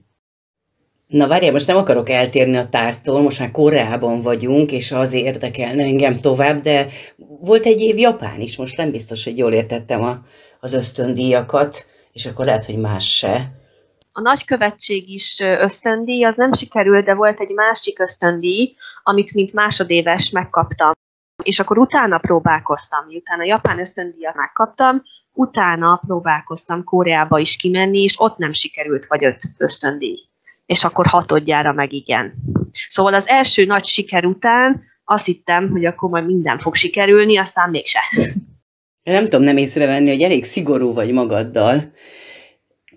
Na 1.08 1.28
várjál, 1.28 1.52
most 1.52 1.68
nem 1.68 1.78
akarok 1.78 2.10
eltérni 2.10 2.58
a 2.58 2.70
tártól, 2.70 3.22
most 3.22 3.40
már 3.40 3.52
Koreában 3.52 4.22
vagyunk, 4.22 4.72
és 4.72 4.92
az 4.92 5.14
érdekelne 5.14 5.84
engem 5.84 6.16
tovább, 6.16 6.62
de 6.62 6.88
volt 7.40 7.66
egy 7.66 7.80
év 7.80 7.98
Japán 7.98 8.40
is, 8.40 8.58
most 8.58 8.78
nem 8.78 8.92
biztos, 8.92 9.24
hogy 9.24 9.38
jól 9.38 9.54
értettem 9.54 10.04
a, 10.04 10.18
az 10.60 10.74
ösztöndíjakat, 10.74 11.86
és 12.12 12.26
akkor 12.26 12.46
lehet, 12.46 12.66
hogy 12.66 12.78
más 12.78 13.18
se. 13.18 13.52
A 14.12 14.22
nagykövetség 14.22 15.10
is 15.10 15.40
ösztöndíj, 15.40 16.24
az 16.24 16.36
nem 16.36 16.54
sikerült, 16.54 17.06
de 17.06 17.14
volt 17.14 17.40
egy 17.40 17.54
másik 17.54 18.00
ösztöndíj, 18.00 18.76
amit 19.04 19.34
mint 19.34 19.54
másodéves 19.54 20.30
megkaptam. 20.30 20.92
És 21.44 21.60
akkor 21.60 21.78
utána 21.78 22.18
próbálkoztam, 22.18 23.06
miután 23.06 23.40
a 23.40 23.44
japán 23.44 23.80
ösztöndíjat 23.80 24.36
megkaptam, 24.36 25.04
utána 25.32 26.02
próbálkoztam 26.06 26.84
Koreába 26.84 27.40
is 27.40 27.56
kimenni, 27.56 28.02
és 28.02 28.20
ott 28.20 28.38
nem 28.38 28.52
sikerült, 28.52 29.06
vagy 29.06 29.26
öt 29.26 29.42
ösztöndíj. 29.58 30.20
És 30.66 30.84
akkor 30.84 31.06
hatodjára 31.06 31.74
meg 31.74 31.94
igen. 31.94 32.34
Szóval 32.90 33.14
az 33.14 33.28
első 33.28 33.66
nagy 33.66 33.86
siker 33.86 34.26
után 34.26 34.84
azt 35.06 35.26
hittem, 35.26 35.70
hogy 35.70 35.86
akkor 35.86 36.10
majd 36.10 36.26
minden 36.26 36.58
fog 36.58 36.76
sikerülni, 36.76 37.38
aztán 37.38 37.70
mégse. 37.70 38.00
Nem 39.04 39.24
tudom 39.24 39.42
nem 39.42 39.58
észrevenni, 39.58 40.10
hogy 40.10 40.22
elég 40.22 40.44
szigorú 40.44 40.94
vagy 40.94 41.12
magaddal, 41.12 41.92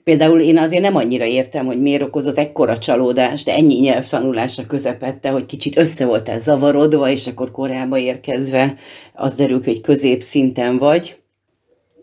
Például 0.07 0.41
én 0.41 0.59
azért 0.59 0.83
nem 0.83 0.97
annyira 0.97 1.25
értem, 1.25 1.67
hogy 1.67 1.81
miért 1.81 2.03
okozott 2.03 2.37
ekkora 2.37 2.79
csalódást, 2.79 3.49
ennyi 3.49 3.75
nyelvtanulásra 3.75 4.67
közepette, 4.67 5.31
hogy 5.31 5.47
kicsit 5.47 5.77
össze 5.77 6.07
voltál 6.07 6.39
zavarodva, 6.39 7.09
és 7.09 7.27
akkor 7.27 7.51
korába 7.51 7.99
érkezve 7.99 8.75
az 9.15 9.35
derül, 9.35 9.63
hogy 9.65 9.81
középszinten 9.81 10.79
vagy. 10.79 11.23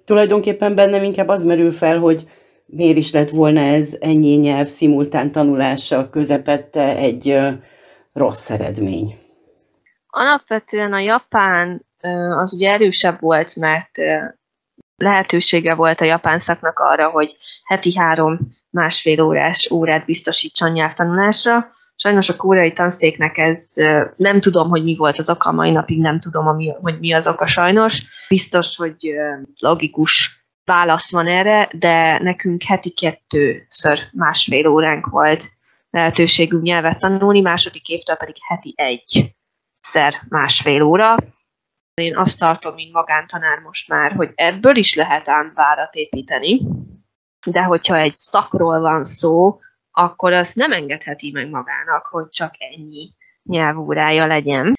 Tulajdonképpen 0.05 0.75
bennem 0.75 1.03
inkább 1.03 1.27
az 1.27 1.43
merül 1.43 1.71
fel, 1.71 1.97
hogy 1.97 2.27
miért 2.65 2.97
is 2.97 3.11
lett 3.11 3.29
volna 3.29 3.59
ez 3.59 3.97
ennyi 3.99 4.35
nyelv 4.35 4.67
szimultán 4.67 5.31
tanulása 5.31 6.09
közepette 6.09 6.97
egy 6.97 7.37
rossz 8.13 8.49
eredmény. 8.49 9.17
Alapvetően 10.07 10.93
a 10.93 10.99
japán 10.99 11.85
az 12.37 12.53
ugye 12.53 12.71
erősebb 12.71 13.19
volt, 13.19 13.55
mert 13.55 13.91
lehetősége 14.97 15.75
volt 15.75 16.01
a 16.01 16.05
japán 16.05 16.39
szaknak 16.39 16.79
arra, 16.79 17.09
hogy 17.09 17.37
heti 17.63 17.95
három 17.95 18.39
másfél 18.69 19.21
órás 19.21 19.69
órát 19.71 20.05
biztosítson 20.05 20.71
nyelvtanulásra. 20.71 21.71
Sajnos 21.95 22.29
a 22.29 22.35
koreai 22.35 22.73
tanszéknek 22.73 23.37
ez 23.37 23.73
nem 24.15 24.39
tudom, 24.39 24.69
hogy 24.69 24.83
mi 24.83 24.95
volt 24.95 25.17
az 25.17 25.29
oka, 25.29 25.51
mai 25.51 25.71
napig 25.71 25.99
nem 25.99 26.19
tudom, 26.19 26.45
hogy 26.81 26.99
mi 26.99 27.13
az 27.13 27.27
oka 27.27 27.47
sajnos. 27.47 28.03
Biztos, 28.29 28.75
hogy 28.75 29.13
logikus 29.61 30.45
válasz 30.65 31.11
van 31.11 31.27
erre, 31.27 31.69
de 31.73 32.19
nekünk 32.19 32.63
heti 32.63 32.89
kettőször 32.89 33.99
másfél 34.11 34.67
óránk 34.67 35.05
volt 35.05 35.49
lehetőségünk 35.89 36.63
nyelvet 36.63 36.99
tanulni, 36.99 37.41
második 37.41 37.87
évtől 37.87 38.15
pedig 38.15 38.35
heti 38.47 38.73
egyszer 38.77 40.13
másfél 40.29 40.81
óra. 40.81 41.15
Én 41.93 42.17
azt 42.17 42.39
tartom, 42.39 42.73
mint 42.73 42.93
magántanár 42.93 43.59
most 43.59 43.89
már, 43.89 44.11
hogy 44.11 44.31
ebből 44.35 44.75
is 44.75 44.95
lehet 44.95 45.29
ám 45.29 45.51
várat 45.55 45.95
építeni, 45.95 46.61
de 47.45 47.61
hogyha 47.61 47.97
egy 47.97 48.17
szakról 48.17 48.79
van 48.79 49.03
szó, 49.03 49.59
akkor 49.91 50.33
azt 50.33 50.55
nem 50.55 50.71
engedheti 50.71 51.31
meg 51.31 51.49
magának, 51.49 52.05
hogy 52.05 52.29
csak 52.29 52.53
ennyi 52.57 53.11
nyelvórája 53.43 54.25
legyen. 54.25 54.73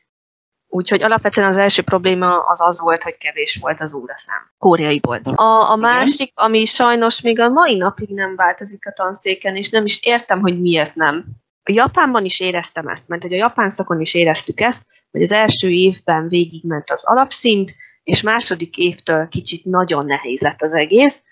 Úgyhogy 0.67 1.03
alapvetően 1.03 1.49
az 1.49 1.57
első 1.57 1.83
probléma 1.83 2.41
az 2.41 2.61
az 2.61 2.81
volt, 2.81 3.03
hogy 3.03 3.19
kevés 3.19 3.59
volt 3.61 3.81
az 3.81 3.95
óraszám. 3.95 4.51
Koreai 4.59 5.01
volt. 5.03 5.27
A, 5.27 5.71
a 5.71 5.77
másik, 5.77 6.33
ami 6.35 6.65
sajnos 6.65 7.21
még 7.21 7.41
a 7.41 7.49
mai 7.49 7.77
napig 7.77 8.09
nem 8.09 8.37
változik 8.37 8.87
a 8.87 8.93
tanszéken, 8.93 9.57
és 9.57 9.71
nem 9.71 9.85
is 9.85 10.03
értem, 10.03 10.41
hogy 10.41 10.61
miért 10.61 10.95
nem. 10.95 11.25
A 11.63 11.73
Japánban 11.73 12.25
is 12.25 12.41
éreztem 12.41 12.87
ezt, 12.87 13.09
mert 13.09 13.23
hogy 13.23 13.33
a 13.33 13.37
japán 13.37 13.71
szakon 13.71 14.01
is 14.01 14.15
éreztük 14.15 14.61
ezt, 14.61 14.83
hogy 15.11 15.23
az 15.23 15.33
első 15.33 15.69
évben 15.69 16.29
végigment 16.29 16.91
az 16.91 17.05
alapszint, 17.05 17.75
és 18.03 18.23
második 18.23 18.77
évtől 18.77 19.29
kicsit 19.29 19.65
nagyon 19.65 20.07
nehéz 20.07 20.41
lett 20.41 20.63
az 20.63 20.73
egész, 20.73 21.25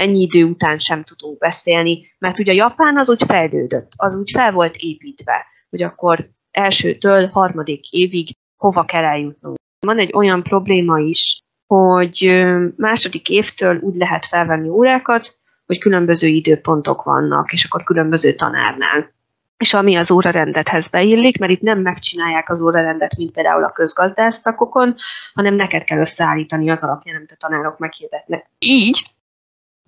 ennyi 0.00 0.20
idő 0.20 0.44
után 0.44 0.78
sem 0.78 1.04
tudunk 1.04 1.38
beszélni, 1.38 2.06
mert 2.18 2.38
ugye 2.38 2.52
Japán 2.52 2.98
az 2.98 3.10
úgy 3.10 3.22
fejlődött, 3.26 3.88
az 3.96 4.16
úgy 4.16 4.30
fel 4.30 4.52
volt 4.52 4.76
építve, 4.76 5.46
hogy 5.70 5.82
akkor 5.82 6.30
elsőtől 6.50 7.26
harmadik 7.26 7.92
évig 7.92 8.28
hova 8.56 8.84
kell 8.84 9.04
eljutnunk. 9.04 9.56
Van 9.86 9.98
egy 9.98 10.12
olyan 10.14 10.42
probléma 10.42 10.98
is, 10.98 11.40
hogy 11.66 12.44
második 12.76 13.28
évtől 13.28 13.78
úgy 13.80 13.94
lehet 13.94 14.26
felvenni 14.26 14.68
órákat, 14.68 15.38
hogy 15.66 15.78
különböző 15.78 16.26
időpontok 16.26 17.02
vannak, 17.02 17.52
és 17.52 17.64
akkor 17.64 17.82
különböző 17.82 18.34
tanárnál. 18.34 19.12
És 19.56 19.74
ami 19.74 19.96
az 19.96 20.10
órarendethez 20.10 20.88
beillik, 20.88 21.38
mert 21.38 21.52
itt 21.52 21.60
nem 21.60 21.80
megcsinálják 21.80 22.50
az 22.50 22.60
órarendet, 22.60 23.16
mint 23.16 23.32
például 23.32 23.64
a 23.64 23.72
közgazdász 23.72 24.40
szakokon, 24.40 24.96
hanem 25.34 25.54
neked 25.54 25.84
kell 25.84 25.98
összeállítani 25.98 26.70
az 26.70 26.82
alapján, 26.82 27.16
amit 27.16 27.32
a 27.32 27.36
tanárok 27.36 27.78
meghirdetnek. 27.78 28.50
Így, 28.58 29.02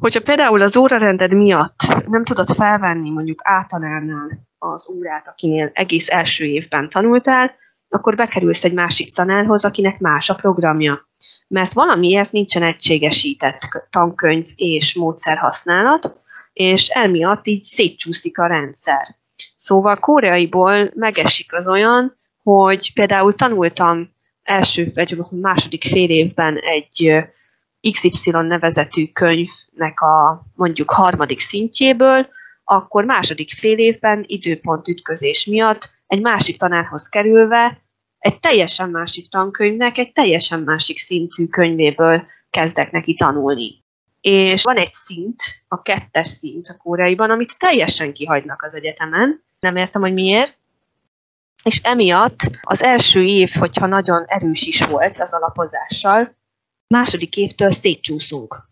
hogyha 0.03 0.21
például 0.21 0.63
az 0.63 0.77
órarended 0.77 1.33
miatt 1.33 1.77
nem 2.07 2.25
tudod 2.25 2.49
felvenni 2.49 3.11
mondjuk 3.11 3.41
átanárnál 3.43 4.49
az 4.59 4.89
órát, 4.91 5.29
akinél 5.29 5.71
egész 5.75 6.11
első 6.11 6.45
évben 6.45 6.89
tanultál, 6.89 7.55
akkor 7.89 8.17
bekerülsz 8.17 8.65
egy 8.65 8.73
másik 8.73 9.15
tanárhoz, 9.15 9.65
akinek 9.65 9.99
más 9.99 10.31
a 10.31 10.35
programja. 10.35 11.09
Mert 11.49 11.73
valamiért 11.73 12.33
nincsen 12.33 12.63
egységesített 12.63 13.89
tankönyv 13.91 14.47
és 14.55 14.95
módszerhasználat, 14.95 16.21
és 16.53 16.89
emiatt 16.89 17.47
így 17.47 17.63
szétcsúszik 17.63 18.39
a 18.39 18.47
rendszer. 18.47 19.17
Szóval 19.57 19.97
koreaiból 19.97 20.91
megesik 20.95 21.55
az 21.55 21.69
olyan, 21.69 22.17
hogy 22.43 22.93
például 22.93 23.35
tanultam 23.35 24.11
első 24.43 24.91
vagy 24.95 25.19
második 25.31 25.85
fél 25.85 26.11
évben 26.11 26.57
egy 26.57 27.25
XY 27.93 28.31
nevezetű 28.31 29.07
könyvnek 29.73 30.01
a 30.01 30.43
mondjuk 30.55 30.91
harmadik 30.91 31.41
szintjéből, 31.41 32.29
akkor 32.65 33.05
második 33.05 33.51
fél 33.51 33.79
évben 33.79 34.25
időpont 34.27 34.89
ütközés 34.89 35.47
miatt 35.47 35.91
egy 36.07 36.21
másik 36.21 36.59
tanárhoz 36.59 37.09
kerülve 37.09 37.81
egy 38.19 38.41
teljesen 38.41 38.91
másik 38.91 39.29
tankönyvnek, 39.29 39.99
egy 39.99 40.13
teljesen 40.13 40.61
másik 40.61 40.99
szintű 40.99 41.47
könyvéből 41.47 42.23
kezdek 42.51 42.91
neki 42.91 43.15
tanulni. 43.15 43.83
És 44.21 44.63
van 44.63 44.77
egy 44.77 44.93
szint, 44.93 45.43
a 45.69 45.83
kettes 45.83 46.29
szint 46.29 46.69
a 46.69 46.77
kóreaiban, 46.77 47.31
amit 47.31 47.59
teljesen 47.59 48.13
kihagynak 48.13 48.63
az 48.63 48.75
egyetemen. 48.75 49.43
Nem 49.61 49.77
értem, 49.77 50.01
hogy 50.01 50.13
miért. 50.13 50.57
És 51.65 51.81
emiatt 51.83 52.39
az 52.63 52.83
első 52.83 53.23
év, 53.25 53.51
hogyha 53.59 53.87
nagyon 53.87 54.25
erős 54.27 54.63
is 54.63 54.87
volt 54.87 55.19
az 55.19 55.33
alapozással, 55.33 56.35
második 56.87 57.37
évtől 57.37 57.71
szétcsúszunk. 57.71 58.72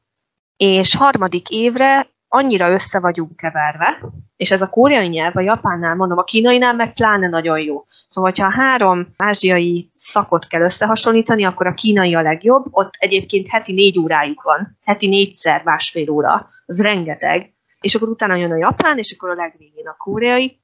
És 0.62 0.96
harmadik 0.96 1.48
évre 1.48 2.06
annyira 2.28 2.70
össze 2.70 3.00
vagyunk 3.00 3.36
keverve, 3.36 4.00
és 4.36 4.50
ez 4.50 4.62
a 4.62 4.68
koreai 4.68 5.08
nyelv, 5.08 5.36
a 5.36 5.40
japánnál 5.40 5.94
mondom, 5.94 6.18
a 6.18 6.24
kínainál 6.24 6.74
meg 6.74 6.92
pláne 6.92 7.28
nagyon 7.28 7.60
jó. 7.60 7.84
Szóval, 8.08 8.32
ha 8.36 8.50
három 8.50 9.08
ázsiai 9.16 9.90
szakot 9.94 10.46
kell 10.46 10.60
összehasonlítani, 10.60 11.44
akkor 11.44 11.66
a 11.66 11.74
kínai 11.74 12.14
a 12.14 12.22
legjobb, 12.22 12.64
ott 12.70 12.94
egyébként 12.98 13.48
heti 13.48 13.72
négy 13.72 13.98
órájuk 13.98 14.42
van, 14.42 14.78
heti 14.84 15.08
négyszer 15.08 15.62
másfél 15.64 16.10
óra, 16.10 16.48
az 16.66 16.82
rengeteg, 16.82 17.52
és 17.80 17.94
akkor 17.94 18.08
utána 18.08 18.34
jön 18.34 18.52
a 18.52 18.56
japán, 18.56 18.98
és 18.98 19.12
akkor 19.12 19.30
a 19.30 19.34
legvégén 19.34 19.86
a 19.86 19.96
koreai, 19.98 20.60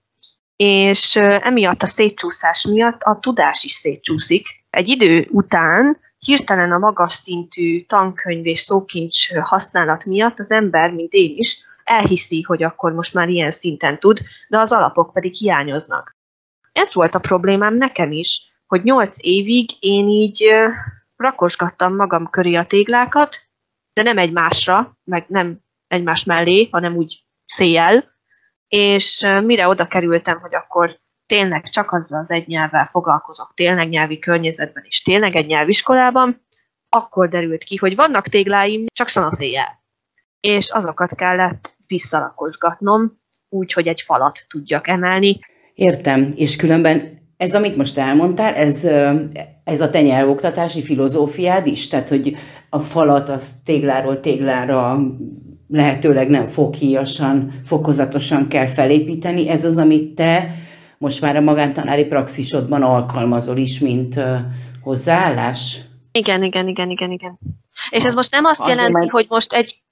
és 0.57 1.17
emiatt 1.17 1.83
a 1.83 1.87
szétcsúszás 1.87 2.67
miatt 2.67 3.03
a 3.03 3.19
tudás 3.21 3.65
is 3.65 3.73
szétcsúszik. 3.73 4.47
Egy 4.77 4.89
idő 4.89 5.27
után 5.31 5.99
hirtelen 6.19 6.73
a 6.73 6.79
magas 6.79 7.13
szintű 7.13 7.85
tankönyv 7.85 8.47
és 8.47 8.61
szókincs 8.61 9.35
használat 9.35 10.05
miatt 10.05 10.39
az 10.39 10.51
ember, 10.51 10.93
mint 10.93 11.13
én 11.13 11.37
is, 11.37 11.65
elhiszi, 11.85 12.43
hogy 12.43 12.63
akkor 12.63 12.93
most 12.93 13.15
már 13.15 13.29
ilyen 13.29 13.51
szinten 13.51 13.99
tud, 13.99 14.21
de 14.49 14.59
az 14.59 14.73
alapok 14.73 15.13
pedig 15.13 15.35
hiányoznak. 15.35 16.17
Ez 16.73 16.95
volt 16.95 17.15
a 17.15 17.19
problémám 17.19 17.75
nekem 17.75 18.13
is, 18.13 18.43
hogy 18.67 18.83
nyolc 18.83 19.17
évig 19.21 19.71
én 19.81 20.09
így 20.09 20.45
rakosgattam 21.17 21.97
magam 21.97 22.31
köré 22.31 22.55
a 22.55 22.67
téglákat, 22.67 23.37
de 23.93 24.03
nem 24.03 24.19
egymásra, 24.19 24.99
meg 25.05 25.25
nem 25.29 25.61
egymás 25.87 26.25
mellé, 26.25 26.69
hanem 26.71 26.97
úgy 26.97 27.25
széjjel, 27.47 28.05
és 28.69 29.27
mire 29.45 29.69
oda 29.69 29.87
kerültem, 29.87 30.41
hogy 30.41 30.55
akkor 30.55 30.99
tényleg 31.27 31.69
csak 31.69 31.93
azzal 31.93 32.21
az 32.21 32.31
egy 32.31 32.47
nyelvvel 32.47 32.85
foglalkozok, 32.85 33.53
tényleg 33.55 33.89
nyelvi 33.89 34.19
környezetben 34.19 34.85
és 34.87 35.03
tényleg 35.03 35.37
egy 35.37 35.47
nyelviskolában, 35.47 36.47
akkor 36.89 37.29
derült 37.29 37.65
ki, 37.65 37.77
hogy 37.77 37.95
vannak 37.95 38.29
tégláim, 38.29 38.85
csak 38.93 39.09
szanaszéjjel. 39.09 39.85
És 40.41 40.71
azokat 40.71 41.15
kellett 41.15 41.77
visszalakosgatnom, 41.87 43.21
úgy, 43.49 43.73
hogy 43.73 43.89
egy 43.89 44.01
falat 44.01 44.47
tudjak 44.49 44.89
emelni. 44.89 45.39
Értem, 45.75 46.33
és 46.35 46.57
különben 46.57 47.25
ez, 47.37 47.55
amit 47.55 47.77
most 47.77 47.99
elmondtál, 47.99 48.55
ez, 48.55 48.85
ez 49.65 49.81
a 49.81 49.91
te 49.91 50.03
nyelvoktatási 50.03 50.83
filozófiád 50.83 51.67
is? 51.67 51.89
Tehát, 51.89 52.09
hogy 52.09 52.37
a 52.71 52.79
falat 52.79 53.29
az 53.29 53.53
tégláról 53.65 54.21
téglára 54.21 54.99
lehetőleg 55.69 56.29
nem 56.29 56.47
foghíjasan, 56.47 57.61
fokozatosan 57.65 58.49
kell 58.49 58.67
felépíteni. 58.67 59.49
Ez 59.49 59.65
az, 59.65 59.77
amit 59.77 60.15
te 60.15 60.55
most 60.99 61.21
már 61.21 61.37
a 61.37 61.41
magántanári 61.41 62.05
praxisodban 62.05 62.83
alkalmazol 62.83 63.57
is, 63.57 63.79
mint 63.79 64.21
hozzáállás? 64.83 65.81
Igen, 66.13 66.43
igen, 66.43 66.69
igen, 66.69 66.91
igen, 66.91 67.11
igen. 67.11 67.39
És 67.91 68.05
ez 68.05 68.15
most 68.15 68.31
nem 68.31 68.45
azt 68.45 68.69
jelenti, 68.69 69.07
hogy 69.07 69.27
most 69.29 69.53
egy 69.53 69.83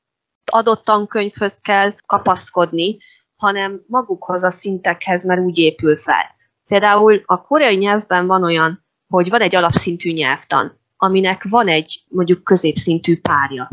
adott 0.52 0.84
tankönyvhöz 0.84 1.58
kell 1.58 1.94
kapaszkodni, 2.06 2.96
hanem 3.36 3.84
magukhoz 3.86 4.42
a 4.42 4.50
szintekhez, 4.50 5.24
mert 5.24 5.40
úgy 5.40 5.58
épül 5.58 5.98
fel. 5.98 6.34
Például 6.68 7.22
a 7.26 7.42
koreai 7.42 7.76
nyelvben 7.76 8.26
van 8.26 8.44
olyan, 8.44 8.84
hogy 9.08 9.30
van 9.30 9.40
egy 9.40 9.56
alapszintű 9.56 10.12
nyelvtan, 10.12 10.80
aminek 10.96 11.44
van 11.48 11.68
egy 11.68 12.04
mondjuk 12.08 12.44
középszintű 12.44 13.20
párja. 13.20 13.70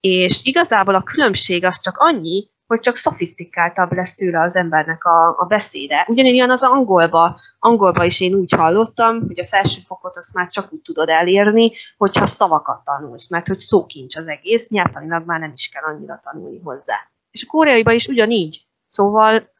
És 0.00 0.40
igazából 0.44 0.94
a 0.94 1.02
különbség 1.02 1.64
az 1.64 1.80
csak 1.80 1.96
annyi, 1.96 2.48
hogy 2.70 2.80
csak 2.80 2.96
szofisztikáltabb 2.96 3.92
lesz 3.92 4.14
tőle 4.14 4.40
az 4.40 4.56
embernek 4.56 5.04
a, 5.04 5.38
a 5.38 5.44
beszéde. 5.44 6.04
Ugyanilyen 6.08 6.50
az 6.50 6.62
angolba, 6.62 7.40
angolba 7.58 8.04
is 8.04 8.20
én 8.20 8.34
úgy 8.34 8.52
hallottam, 8.52 9.26
hogy 9.26 9.40
a 9.40 9.44
felsőfokot 9.44 10.16
azt 10.16 10.34
már 10.34 10.48
csak 10.48 10.72
úgy 10.72 10.80
tudod 10.80 11.08
elérni, 11.08 11.72
hogyha 11.96 12.26
szavakat 12.26 12.84
tanulsz, 12.84 13.28
mert 13.28 13.46
hogy 13.46 13.58
szókincs 13.58 14.16
az 14.16 14.26
egész, 14.26 14.68
nyelvtanilag 14.68 15.26
már 15.26 15.40
nem 15.40 15.52
is 15.54 15.68
kell 15.68 15.82
annyira 15.82 16.20
tanulni 16.24 16.60
hozzá. 16.64 17.10
És 17.30 17.44
a 17.44 17.50
koreaiban 17.50 17.94
is 17.94 18.06
ugyanígy. 18.06 18.66
Szóval 18.86 19.50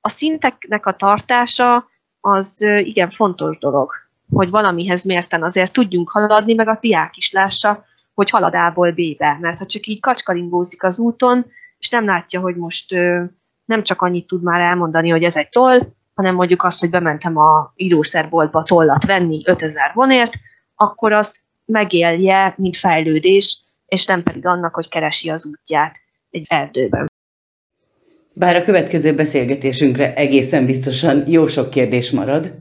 a 0.00 0.08
szinteknek 0.08 0.86
a 0.86 0.92
tartása 0.92 1.88
az 2.20 2.60
igen 2.82 3.10
fontos 3.10 3.58
dolog, 3.58 3.92
hogy 4.30 4.50
valamihez 4.50 5.04
mérten 5.04 5.42
azért 5.42 5.72
tudjunk 5.72 6.10
haladni, 6.10 6.54
meg 6.54 6.68
a 6.68 6.78
diák 6.80 7.16
is 7.16 7.32
lássa, 7.32 7.84
hogy 8.14 8.30
halad 8.30 8.54
A-ból 8.54 8.92
B-be, 8.92 9.38
mert 9.40 9.58
ha 9.58 9.66
csak 9.66 9.86
így 9.86 10.00
kacskaringózik 10.00 10.82
az 10.82 10.98
úton, 10.98 11.46
és 11.78 11.88
nem 11.88 12.04
látja, 12.04 12.40
hogy 12.40 12.56
most 12.56 12.94
nem 13.64 13.82
csak 13.82 14.02
annyit 14.02 14.26
tud 14.26 14.42
már 14.42 14.60
elmondani, 14.60 15.08
hogy 15.08 15.22
ez 15.22 15.36
egy 15.36 15.48
toll, 15.48 15.80
hanem 16.14 16.34
mondjuk 16.34 16.62
azt, 16.62 16.80
hogy 16.80 16.90
bementem 16.90 17.36
a 17.36 17.72
írószerboltba 17.76 18.62
tollat 18.62 19.04
venni 19.04 19.42
5000 19.44 19.90
vonért, 19.94 20.34
akkor 20.74 21.12
azt 21.12 21.36
megélje, 21.64 22.54
mint 22.56 22.76
fejlődés, 22.76 23.58
és 23.86 24.06
nem 24.06 24.22
pedig 24.22 24.46
annak, 24.46 24.74
hogy 24.74 24.88
keresi 24.88 25.30
az 25.30 25.46
útját 25.46 25.98
egy 26.30 26.46
erdőben. 26.48 27.10
Bár 28.32 28.56
a 28.56 28.62
következő 28.62 29.14
beszélgetésünkre 29.14 30.14
egészen 30.14 30.66
biztosan 30.66 31.24
jó 31.26 31.46
sok 31.46 31.70
kérdés 31.70 32.10
marad, 32.10 32.54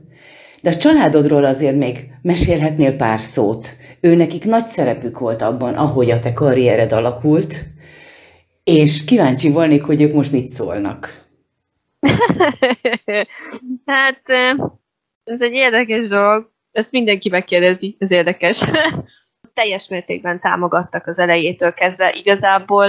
de 0.62 0.70
a 0.70 0.78
családodról 0.78 1.44
azért 1.44 1.76
még 1.76 2.12
mesélhetnél 2.22 2.96
pár 2.96 3.20
szót. 3.20 3.76
Ő 4.00 4.16
nekik 4.16 4.46
nagy 4.46 4.68
szerepük 4.68 5.20
volt 5.20 5.42
abban, 5.42 5.74
ahogy 5.74 6.12
a 6.12 6.20
te 6.20 6.34
karriered 6.34 6.92
alakult, 6.92 7.64
és 8.68 9.06
kíváncsi 9.06 9.50
volnék, 9.50 9.84
hogy 9.84 10.02
ők 10.02 10.14
most 10.14 10.32
mit 10.32 10.50
szólnak. 10.50 11.26
hát, 13.86 14.22
ez 15.24 15.42
egy 15.42 15.54
érdekes 15.54 16.08
dolog. 16.08 16.52
Ezt 16.72 16.92
mindenki 16.92 17.30
megkérdezi, 17.30 17.96
ez 18.00 18.12
érdekes. 18.12 18.64
Teljes 19.54 19.88
mértékben 19.88 20.40
támogattak 20.40 21.08
az 21.08 21.20
elejétől 21.20 21.74
kezdve. 21.74 22.14
Igazából, 22.14 22.88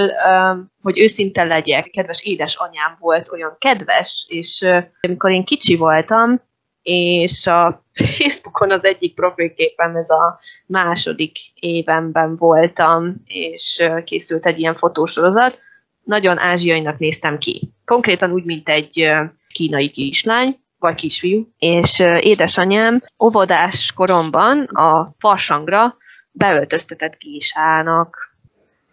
hogy 0.82 0.98
őszinte 0.98 1.44
legyek, 1.44 1.90
kedves 1.90 2.24
édesanyám 2.24 2.96
volt 3.00 3.32
olyan 3.32 3.56
kedves, 3.58 4.26
és 4.28 4.66
amikor 5.00 5.30
én 5.30 5.44
kicsi 5.44 5.76
voltam, 5.76 6.40
és 6.82 7.46
a 7.46 7.84
Facebookon 8.18 8.70
az 8.70 8.84
egyik 8.84 9.14
profilképen 9.14 9.96
ez 9.96 10.10
a 10.10 10.38
második 10.66 11.38
évenben 11.54 12.36
voltam, 12.36 13.14
és 13.24 13.88
készült 14.04 14.46
egy 14.46 14.58
ilyen 14.58 14.74
fotósorozat, 14.74 15.66
nagyon 16.08 16.38
ázsiainak 16.38 16.98
néztem 16.98 17.38
ki. 17.38 17.72
Konkrétan 17.84 18.32
úgy, 18.32 18.44
mint 18.44 18.68
egy 18.68 19.10
kínai 19.48 19.90
kislány, 19.90 20.58
vagy 20.78 20.94
kisfiú, 20.94 21.48
és 21.58 21.98
édesanyám 22.20 23.02
óvodás 23.22 23.92
koromban 23.92 24.62
a 24.62 25.14
farsangra 25.18 25.96
beöltöztetett 26.30 27.18
gésának. 27.18 28.36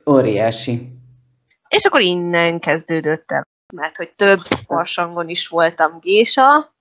Óriási. 0.06 0.80
És 1.67 1.86
akkor 1.86 2.01
innen 2.01 2.60
kezdődött 2.60 3.32
el, 3.32 3.47
mert 3.75 3.95
hogy 3.95 4.12
több 4.15 4.39
farsangon 4.67 5.30
is 5.30 5.47
voltam 5.47 5.99
gésa, 5.99 6.75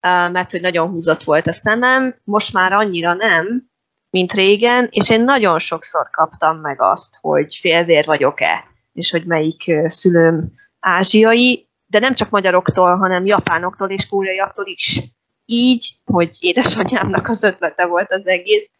mert 0.00 0.50
hogy 0.50 0.60
nagyon 0.60 0.88
húzott 0.88 1.22
volt 1.22 1.46
a 1.46 1.52
szemem, 1.52 2.14
most 2.24 2.52
már 2.52 2.72
annyira 2.72 3.14
nem, 3.14 3.70
mint 4.10 4.32
régen, 4.32 4.88
és 4.90 5.10
én 5.10 5.20
nagyon 5.24 5.58
sokszor 5.58 6.10
kaptam 6.10 6.56
meg 6.56 6.82
azt, 6.82 7.18
hogy 7.20 7.56
félvér 7.60 8.04
vagyok-e, 8.04 8.74
és 8.96 9.10
hogy 9.10 9.24
melyik 9.24 9.72
szülőm 9.86 10.52
ázsiai, 10.80 11.68
de 11.86 11.98
nem 11.98 12.14
csak 12.14 12.30
magyaroktól, 12.30 12.96
hanem 12.96 13.26
japánoktól 13.26 13.90
és 13.90 14.08
kóreaiaktól 14.08 14.66
is. 14.66 15.00
Így, 15.44 15.92
hogy 16.04 16.36
édesanyámnak 16.40 17.28
az 17.28 17.42
ötlete 17.42 17.86
volt 17.86 18.12
az 18.12 18.26
egész, 18.26 18.70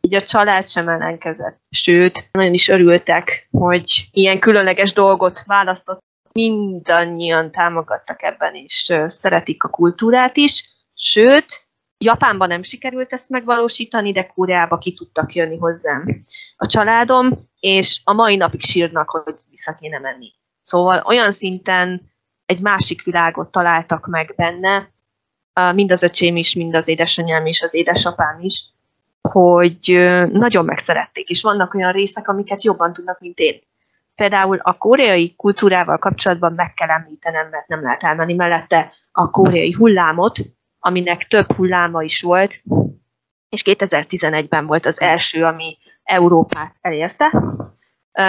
így 0.00 0.14
a 0.14 0.22
család 0.22 0.68
sem 0.68 0.88
ellenkezett. 0.88 1.60
Sőt, 1.70 2.28
nagyon 2.32 2.52
is 2.52 2.68
örültek, 2.68 3.48
hogy 3.50 4.08
ilyen 4.12 4.38
különleges 4.38 4.92
dolgot 4.92 5.44
választott. 5.46 6.02
Mindannyian 6.32 7.50
támogattak 7.50 8.22
ebben, 8.22 8.54
és 8.54 8.94
szeretik 9.06 9.64
a 9.64 9.68
kultúrát 9.68 10.36
is. 10.36 10.64
Sőt, 10.94 11.68
Japánban 11.98 12.48
nem 12.48 12.62
sikerült 12.62 13.12
ezt 13.12 13.28
megvalósítani, 13.28 14.12
de 14.12 14.26
Koreába 14.26 14.78
ki 14.78 14.92
tudtak 14.92 15.34
jönni 15.34 15.56
hozzám 15.56 16.22
a 16.56 16.66
családom, 16.66 17.49
és 17.60 18.00
a 18.04 18.12
mai 18.12 18.36
napig 18.36 18.62
sírnak, 18.62 19.10
hogy 19.10 19.34
vissza 19.50 19.74
kéne 19.74 19.98
menni. 19.98 20.32
Szóval 20.62 21.02
olyan 21.06 21.32
szinten 21.32 22.12
egy 22.46 22.60
másik 22.60 23.02
világot 23.02 23.50
találtak 23.50 24.06
meg 24.06 24.34
benne, 24.36 24.90
mind 25.74 25.92
az 25.92 26.02
öcsém 26.02 26.36
is, 26.36 26.54
mind 26.54 26.74
az 26.74 26.88
édesanyám 26.88 27.46
is, 27.46 27.62
az 27.62 27.74
édesapám 27.74 28.40
is, 28.40 28.64
hogy 29.20 30.08
nagyon 30.32 30.64
megszerették, 30.64 31.28
és 31.28 31.42
vannak 31.42 31.74
olyan 31.74 31.92
részek, 31.92 32.28
amiket 32.28 32.62
jobban 32.62 32.92
tudnak, 32.92 33.20
mint 33.20 33.38
én. 33.38 33.60
Például 34.14 34.56
a 34.56 34.76
koreai 34.76 35.34
kultúrával 35.36 35.98
kapcsolatban 35.98 36.52
meg 36.52 36.74
kell 36.74 36.88
említenem, 36.88 37.48
mert 37.48 37.68
nem 37.68 37.82
lehet 37.82 38.02
elmenni 38.02 38.34
mellette 38.34 38.92
a 39.12 39.30
koreai 39.30 39.72
hullámot, 39.72 40.38
aminek 40.78 41.26
több 41.26 41.52
hulláma 41.52 42.02
is 42.02 42.22
volt, 42.22 42.62
és 43.48 43.62
2011-ben 43.64 44.66
volt 44.66 44.86
az 44.86 45.00
első, 45.00 45.44
ami 45.44 45.78
Európát 46.10 46.74
elérte. 46.80 47.42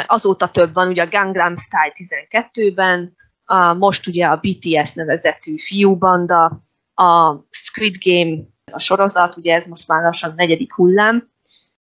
Azóta 0.08 0.50
több 0.50 0.74
van, 0.74 0.88
ugye 0.88 1.04
a 1.04 1.10
Gangnam 1.10 1.56
Style 1.58 1.94
12-ben, 2.30 3.16
a, 3.46 3.74
most 3.74 4.08
ugye 4.08 4.26
a 4.26 4.40
BTS 4.42 4.94
nevezetű 4.94 5.58
fiúbanda, 5.58 6.62
a 6.94 7.36
Squid 7.50 7.96
Game, 8.04 8.38
a 8.74 8.80
sorozat, 8.80 9.38
ugye 9.38 9.56
ez 9.56 9.66
most 9.66 9.88
már 9.88 10.02
lassan 10.02 10.34
negyedik 10.36 10.74
hullám, 10.74 11.30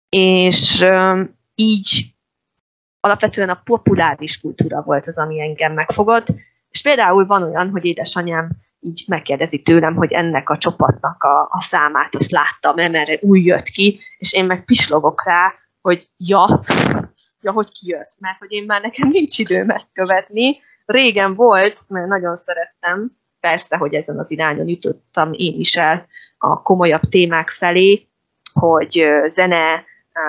és 0.09 0.85
így 1.55 2.15
alapvetően 2.99 3.49
a 3.49 3.61
populáris 3.63 4.39
kultúra 4.39 4.81
volt 4.81 5.07
az, 5.07 5.17
ami 5.17 5.41
engem 5.41 5.73
megfogott, 5.73 6.27
és 6.69 6.81
például 6.81 7.25
van 7.25 7.43
olyan, 7.43 7.69
hogy 7.69 7.85
édesanyám 7.85 8.49
így 8.79 9.03
megkérdezi 9.07 9.61
tőlem, 9.61 9.95
hogy 9.95 10.11
ennek 10.11 10.49
a 10.49 10.57
csapatnak 10.57 11.23
a, 11.23 11.41
a 11.41 11.61
számát 11.61 12.15
azt 12.15 12.31
láttam, 12.31 12.91
mert 12.91 13.23
új 13.23 13.39
jött 13.41 13.67
ki, 13.67 13.99
és 14.17 14.33
én 14.33 14.45
meg 14.45 14.65
pislogok 14.65 15.25
rá, 15.25 15.53
hogy 15.89 16.09
ja, 16.17 16.61
ja, 17.41 17.51
hogy 17.51 17.71
kijött, 17.71 18.11
mert 18.19 18.37
hogy 18.37 18.51
én 18.51 18.63
már 18.65 18.81
nekem 18.81 19.09
nincs 19.09 19.39
időm 19.39 19.69
ezt 19.69 19.89
követni. 19.93 20.59
Régen 20.85 21.35
volt, 21.35 21.79
mert 21.87 22.07
nagyon 22.07 22.37
szerettem, 22.37 23.11
persze, 23.39 23.77
hogy 23.77 23.93
ezen 23.93 24.19
az 24.19 24.31
irányon 24.31 24.67
jutottam 24.67 25.33
én 25.33 25.59
is 25.59 25.77
el 25.77 26.05
a 26.37 26.61
komolyabb 26.61 27.01
témák 27.01 27.49
felé, 27.49 28.07
hogy 28.53 29.05
zene, 29.27 29.83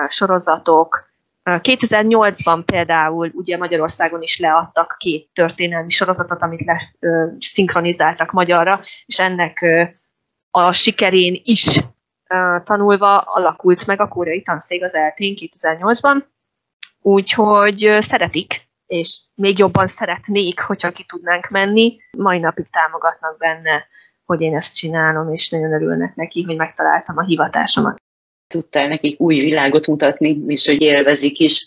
sorozatok, 0.07 1.09
2008-ban 1.43 2.63
például 2.65 3.31
ugye 3.33 3.57
Magyarországon 3.57 4.21
is 4.21 4.39
leadtak 4.39 4.95
két 4.99 5.29
történelmi 5.33 5.89
sorozatot, 5.89 6.41
amit 6.41 6.65
le, 6.65 6.81
szinkronizáltak 7.39 8.31
magyarra, 8.31 8.81
és 9.05 9.19
ennek 9.19 9.65
a 10.51 10.71
sikerén 10.71 11.41
is 11.43 11.79
tanulva 12.63 13.17
alakult 13.17 13.85
meg 13.85 14.01
a 14.01 14.07
koreai 14.07 14.41
tanszég 14.41 14.83
az 14.83 14.93
eltén 14.93 15.35
2008-ban, 15.37 16.23
úgyhogy 17.01 17.97
szeretik, 17.99 18.69
és 18.87 19.19
még 19.35 19.57
jobban 19.57 19.87
szeretnék, 19.87 20.59
hogyha 20.59 20.91
ki 20.91 21.05
tudnánk 21.07 21.49
menni. 21.49 21.97
Mai 22.17 22.39
napig 22.39 22.69
támogatnak 22.69 23.37
benne, 23.37 23.87
hogy 24.25 24.41
én 24.41 24.55
ezt 24.55 24.75
csinálom, 24.75 25.33
és 25.33 25.49
nagyon 25.49 25.73
örülnek 25.73 26.15
neki, 26.15 26.43
hogy 26.43 26.55
megtaláltam 26.55 27.17
a 27.17 27.23
hivatásomat 27.23 28.01
tudtál 28.51 28.87
nekik 28.87 29.19
új 29.19 29.39
világot 29.39 29.87
mutatni, 29.87 30.37
és 30.47 30.67
hogy 30.67 30.81
élvezik 30.81 31.39
is. 31.39 31.65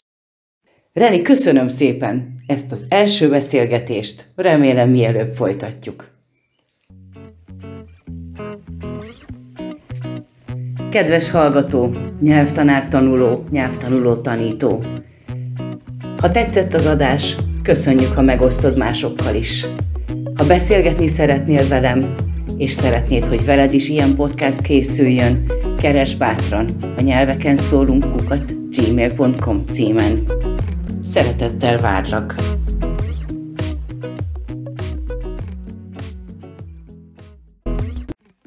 Reni, 0.92 1.22
köszönöm 1.22 1.68
szépen 1.68 2.32
ezt 2.46 2.72
az 2.72 2.86
első 2.88 3.28
beszélgetést. 3.28 4.26
Remélem 4.36 4.90
mielőbb 4.90 5.34
folytatjuk. 5.34 6.13
Kedves 10.94 11.30
hallgató, 11.30 11.94
nyelvtanár 12.20 12.88
tanuló, 12.88 13.44
nyelvtanuló 13.50 14.14
tanító! 14.14 14.82
Ha 16.18 16.30
tetszett 16.30 16.74
az 16.74 16.86
adás, 16.86 17.36
köszönjük, 17.62 18.12
ha 18.12 18.22
megosztod 18.22 18.76
másokkal 18.76 19.34
is. 19.34 19.66
Ha 20.34 20.46
beszélgetni 20.46 21.08
szeretnél 21.08 21.68
velem, 21.68 22.14
és 22.56 22.72
szeretnéd, 22.72 23.26
hogy 23.26 23.44
veled 23.44 23.72
is 23.72 23.88
ilyen 23.88 24.14
podcast 24.14 24.60
készüljön, 24.60 25.44
keres 25.78 26.16
bátran 26.16 26.66
a 26.96 27.00
nyelveken 27.00 27.56
szólunk 27.56 28.16
kukac 28.16 28.52
gmail.com 28.70 29.64
címen. 29.64 30.24
Szeretettel 31.04 31.78
várlak! 31.78 32.34